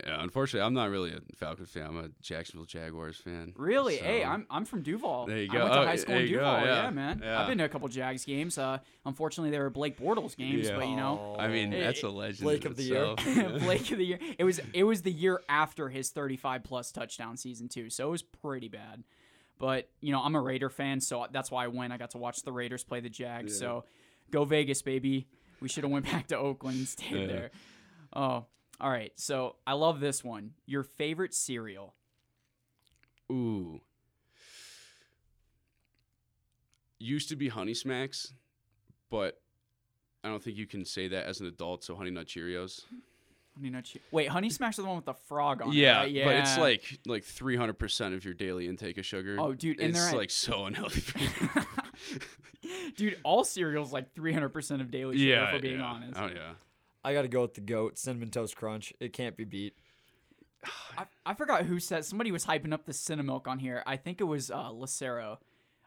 [0.05, 1.85] Yeah, unfortunately, I'm not really a Falcons fan.
[1.85, 3.53] I'm a Jacksonville Jaguars fan.
[3.55, 3.95] Really?
[3.97, 5.25] hey, I'm I'm from Duval.
[5.25, 5.59] There you go.
[5.59, 6.65] I went to Oh, high school in you go, Duval.
[6.65, 6.89] yeah.
[6.89, 7.21] man.
[7.23, 7.41] Yeah.
[7.41, 8.57] I've been to a couple Jags games.
[8.57, 10.75] Uh, unfortunately, they were Blake Bortles games, Yeah.
[10.75, 12.41] but you know, I mean, that's a legend.
[12.43, 13.15] Blake of the year.
[13.59, 14.19] Blake of the year.
[14.37, 18.11] It was it was the year after his 35 plus touchdown season too, so it
[18.11, 19.03] was pretty bad.
[19.57, 21.93] But you know, I'm a Raider fan, so that's why I went.
[21.93, 23.53] I got to watch the Raiders play the Jags.
[23.53, 23.59] Yeah.
[23.59, 23.85] So
[24.29, 25.27] go Vegas, baby.
[25.61, 27.27] We should have went back to Oakland and stayed Yeah.
[27.27, 27.51] there.
[28.13, 28.45] Oh,
[28.79, 29.11] all right.
[29.15, 30.51] So I love this one.
[30.65, 31.93] Your favorite cereal?
[33.31, 33.81] Ooh.
[36.99, 38.33] Used to be Honey Smacks,
[39.09, 39.39] but
[40.23, 41.83] I don't think you can say that as an adult.
[41.83, 42.81] So Honey Nut Cheerios.
[43.55, 44.01] Honey Nut Cheerios.
[44.11, 45.99] Wait, Honey Smacks is the one with the frog on yeah, it.
[45.99, 46.11] right?
[46.11, 49.37] Yeah, but it's like like 300 percent of your daily intake of sugar.
[49.39, 51.01] Oh, dude, and it's like so unhealthy.
[51.01, 52.19] for you.
[52.95, 55.85] Dude, all cereals like 300% of daily sugar, yeah, for being yeah.
[55.85, 56.19] honest.
[56.19, 56.53] Oh yeah.
[57.05, 58.91] I got to go with the goat cinnamon toast crunch.
[58.99, 59.77] It can't be beat.
[60.97, 63.83] I, I forgot who said somebody was hyping up the Cinnamilk on here.
[63.85, 65.39] I think it was uh, Lucero.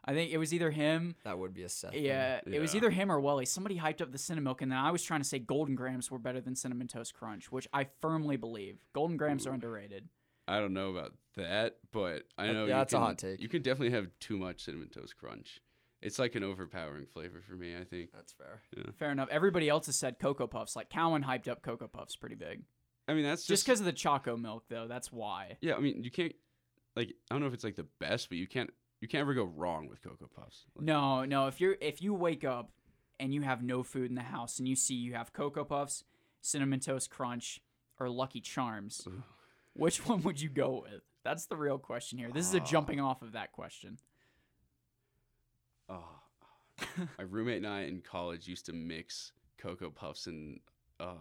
[0.05, 1.17] I think it was either him.
[1.25, 1.93] That would be a set.
[1.93, 2.05] thing.
[2.05, 3.45] Yeah, it was either him or Welly.
[3.45, 6.11] Somebody hyped up the cinnamon milk, and then I was trying to say Golden Grahams
[6.11, 8.79] were better than Cinnamon Toast Crunch, which I firmly believe.
[8.95, 10.09] Golden Grahams are underrated.
[10.47, 13.43] I don't know about that, but I know yeah, you that's a can- hot take.
[13.43, 15.61] You can definitely have too much cinnamon toast crunch.
[16.01, 17.77] It's like an overpowering flavor for me.
[17.77, 18.11] I think.
[18.13, 18.63] That's fair.
[18.77, 18.85] Yeah.
[18.99, 19.29] Fair enough.
[19.31, 20.77] Everybody else has said Cocoa Puffs.
[20.77, 22.63] Like Cowan hyped up Cocoa Puffs pretty big.
[23.09, 24.87] I mean, that's Just just because of the Choco milk, though.
[24.87, 25.57] That's why.
[25.61, 26.35] Yeah, I mean, you can't
[26.95, 28.71] like I don't know if it's like the best, but you can't
[29.01, 30.67] you can't ever go wrong with Cocoa Puffs.
[30.77, 31.47] Like, No, no.
[31.47, 32.71] If you're if you wake up
[33.19, 36.05] and you have no food in the house and you see you have Cocoa Puffs,
[36.41, 37.61] Cinnamon Toast Crunch,
[37.99, 39.07] or Lucky Charms,
[39.75, 41.03] which one would you go with?
[41.25, 42.31] That's the real question here.
[42.33, 42.65] This is a ah.
[42.65, 43.99] jumping off of that question.
[45.89, 46.05] Oh,
[47.19, 50.61] my roommate and I in college used to mix Cocoa Puffs and
[51.01, 51.15] uh,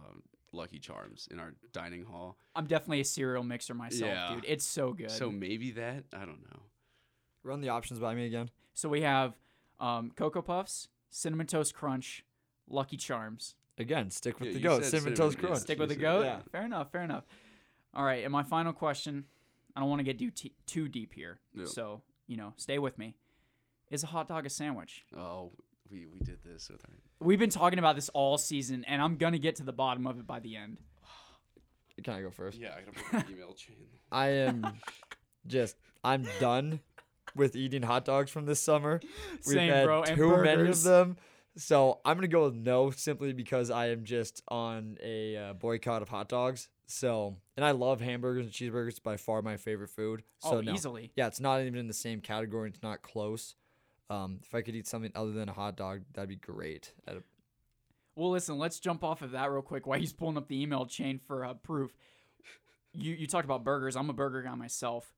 [0.52, 2.36] Lucky Charms in our dining hall.
[2.54, 4.34] I'm definitely a cereal mixer myself, Yeah.
[4.34, 4.44] dude.
[4.46, 5.10] It's so good.
[5.10, 6.60] So maybe that I don't know.
[7.42, 8.50] Run the options by me again.
[8.74, 9.34] So we have
[9.80, 12.24] um, Cocoa Puffs, Cinnamon Toast Crunch,
[12.68, 13.54] Lucky Charms.
[13.78, 14.82] Again, stick with Yeah, the you goat.
[14.82, 15.46] said Cinnamon cinnamon, toast yeah.
[15.48, 15.60] crunch.
[15.62, 16.24] Stick with the Yes, goat.
[16.24, 16.40] yeah.
[16.50, 16.90] Fair enough.
[16.92, 17.24] Fair enough.
[17.94, 19.24] All right, and my final question.
[19.76, 21.66] I don't want to get too t- too deep here, Yeah.
[21.66, 23.14] so you know, stay with me.
[23.90, 25.04] Is a hot dog a sandwich?
[25.16, 25.50] Oh,
[25.90, 29.16] we, we did this with our We've been talking about this all season, and I'm
[29.16, 30.78] gonna get to the bottom of it by the end.
[32.04, 32.58] Can I go first?
[32.58, 32.74] yeah.
[32.76, 33.76] I gotta put the email chain.
[34.12, 34.66] I am
[35.46, 36.80] just I'm done
[37.34, 39.00] with eating hot dogs from this summer.
[39.46, 41.16] We've Same, had bro, and too many of them.
[41.56, 46.02] So I'm gonna go with no simply because I am just on a uh, boycott
[46.02, 46.68] of hot dogs.
[46.86, 48.90] So and I love hamburgers and cheeseburgers.
[48.90, 50.22] It's by far my favorite food.
[50.40, 50.72] So oh, no.
[50.72, 51.10] easily.
[51.16, 52.68] Yeah, it's not even in the same category.
[52.68, 53.54] It's not close.
[54.10, 56.92] Um, if I could eat something other than a hot dog, that'd be great.
[57.06, 57.22] At a,
[58.16, 60.86] Well, listen, let's jump off of that real quick while he's pulling up the email
[60.86, 61.92] chain for uh, proof.
[62.94, 63.96] You you talked about burgers.
[63.96, 65.12] I'm a burger guy myself.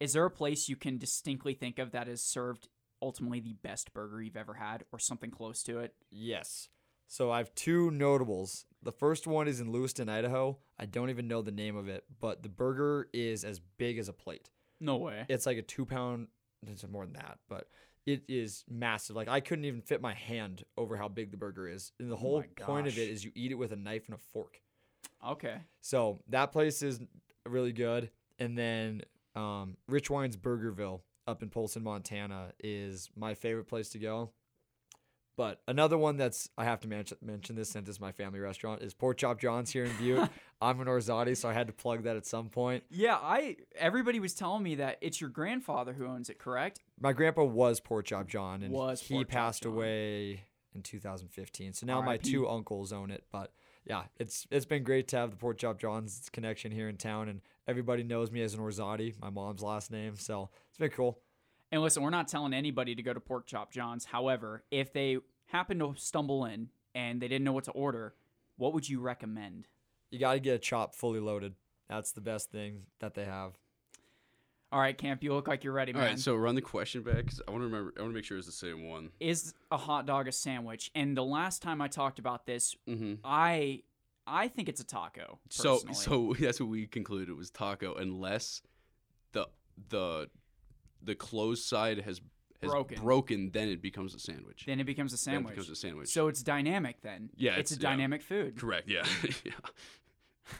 [0.00, 2.68] Is there a place you can distinctly think of that has served
[3.00, 5.94] ultimately the best burger you've ever had, or something close to it?
[6.10, 6.68] yes.
[7.10, 8.66] So I have two notables.
[8.82, 10.58] The first one is in Lewiston, Idaho.
[10.78, 14.10] I don't even know the name of it, but the burger is as big as
[14.10, 14.50] a plate.
[14.78, 15.24] No way.
[15.26, 16.28] It's like a two pound.
[16.66, 17.68] It's more than that, but
[18.08, 19.16] it is massive.
[19.16, 21.92] Like I couldn't even fit my hand over how big the burger is.
[22.00, 24.14] And the whole my point of it is you eat it with a knife and
[24.14, 24.62] a fork.
[25.26, 25.56] Okay.
[25.82, 27.00] So that place is
[27.46, 28.10] really good.
[28.38, 29.02] And then
[29.36, 34.30] um, Richwine's Burgerville up in Polson, Montana is my favorite place to go.
[35.36, 38.82] But another one that's I have to mention mention this since it's my family restaurant
[38.82, 40.30] is Pork Chop John's here in Butte.
[40.62, 42.84] I'm an Orzati, so I had to plug that at some point.
[42.90, 43.56] Yeah, I.
[43.76, 46.80] Everybody was telling me that it's your grandfather who owns it, correct?
[47.00, 49.72] My grandpa was Pork Chop John, and Was he Pork passed John.
[49.72, 50.44] away
[50.74, 51.72] in 2015.
[51.72, 53.24] So now my two uncles own it.
[53.30, 53.52] But
[53.84, 57.28] yeah, it's it's been great to have the Pork Chop John's connection here in town,
[57.28, 60.16] and everybody knows me as an Orzati, my mom's last name.
[60.16, 61.20] So it's been cool.
[61.70, 64.06] And listen, we're not telling anybody to go to Pork Chop John's.
[64.06, 68.14] However, if they happen to stumble in and they didn't know what to order,
[68.56, 69.68] what would you recommend?
[70.10, 71.54] You got to get a chop fully loaded.
[71.88, 73.52] That's the best thing that they have.
[74.70, 76.10] All right, Camp, you look like you're ready, All man.
[76.10, 77.94] right, so run the question back 'cause I want to remember.
[77.96, 79.10] I want to make sure it's the same one.
[79.18, 80.90] is a hot dog a sandwich?
[80.94, 83.14] And the last time I talked about this, Mm-hmm.
[83.24, 83.82] I
[84.26, 85.38] I think it's a taco.
[85.48, 85.94] So personally.
[85.94, 88.60] so that's what we concluded it was taco, unless
[89.32, 89.48] the
[89.88, 90.28] the
[91.02, 92.20] the closed side has
[92.60, 93.00] has Broken.
[93.00, 94.64] broken, then it becomes a sandwich.
[94.66, 95.54] then it becomes a Then it sandwich.
[95.54, 96.08] becomes a sandwich.
[96.08, 97.30] So it's dynamic then.
[97.36, 97.90] Yeah, it's, it's- a yeah.
[97.96, 98.58] dynamic food.
[98.58, 98.88] Correct.
[98.88, 99.06] Yeah.
[99.44, 99.52] yeah.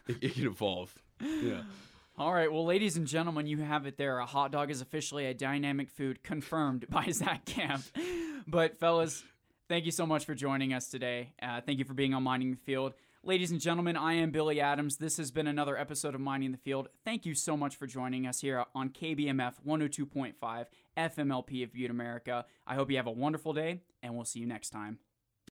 [0.07, 0.95] It, it can evolve.
[1.21, 1.63] Yeah.
[2.19, 4.19] All right, well, ladies and gentlemen, you have it there.
[4.19, 7.85] A hot dog is officially a dynamic food, confirmed by Zach Camp.
[8.45, 9.23] But, fellas,
[9.69, 11.33] thank you so much for joining us today.
[11.41, 12.95] Uh, thank you for being on Mining the Field.
[13.23, 14.97] Ladies and gentlemen, I am Billy Adams.
[14.97, 16.89] This has been another episode of Mining the Field.
[17.05, 20.67] Thank you so much for joining us here on KBMF 102.5
[20.97, 22.47] FMLP of Butte, America.
[22.67, 24.99] I hope you have a wonderful day, and we'll see you next time.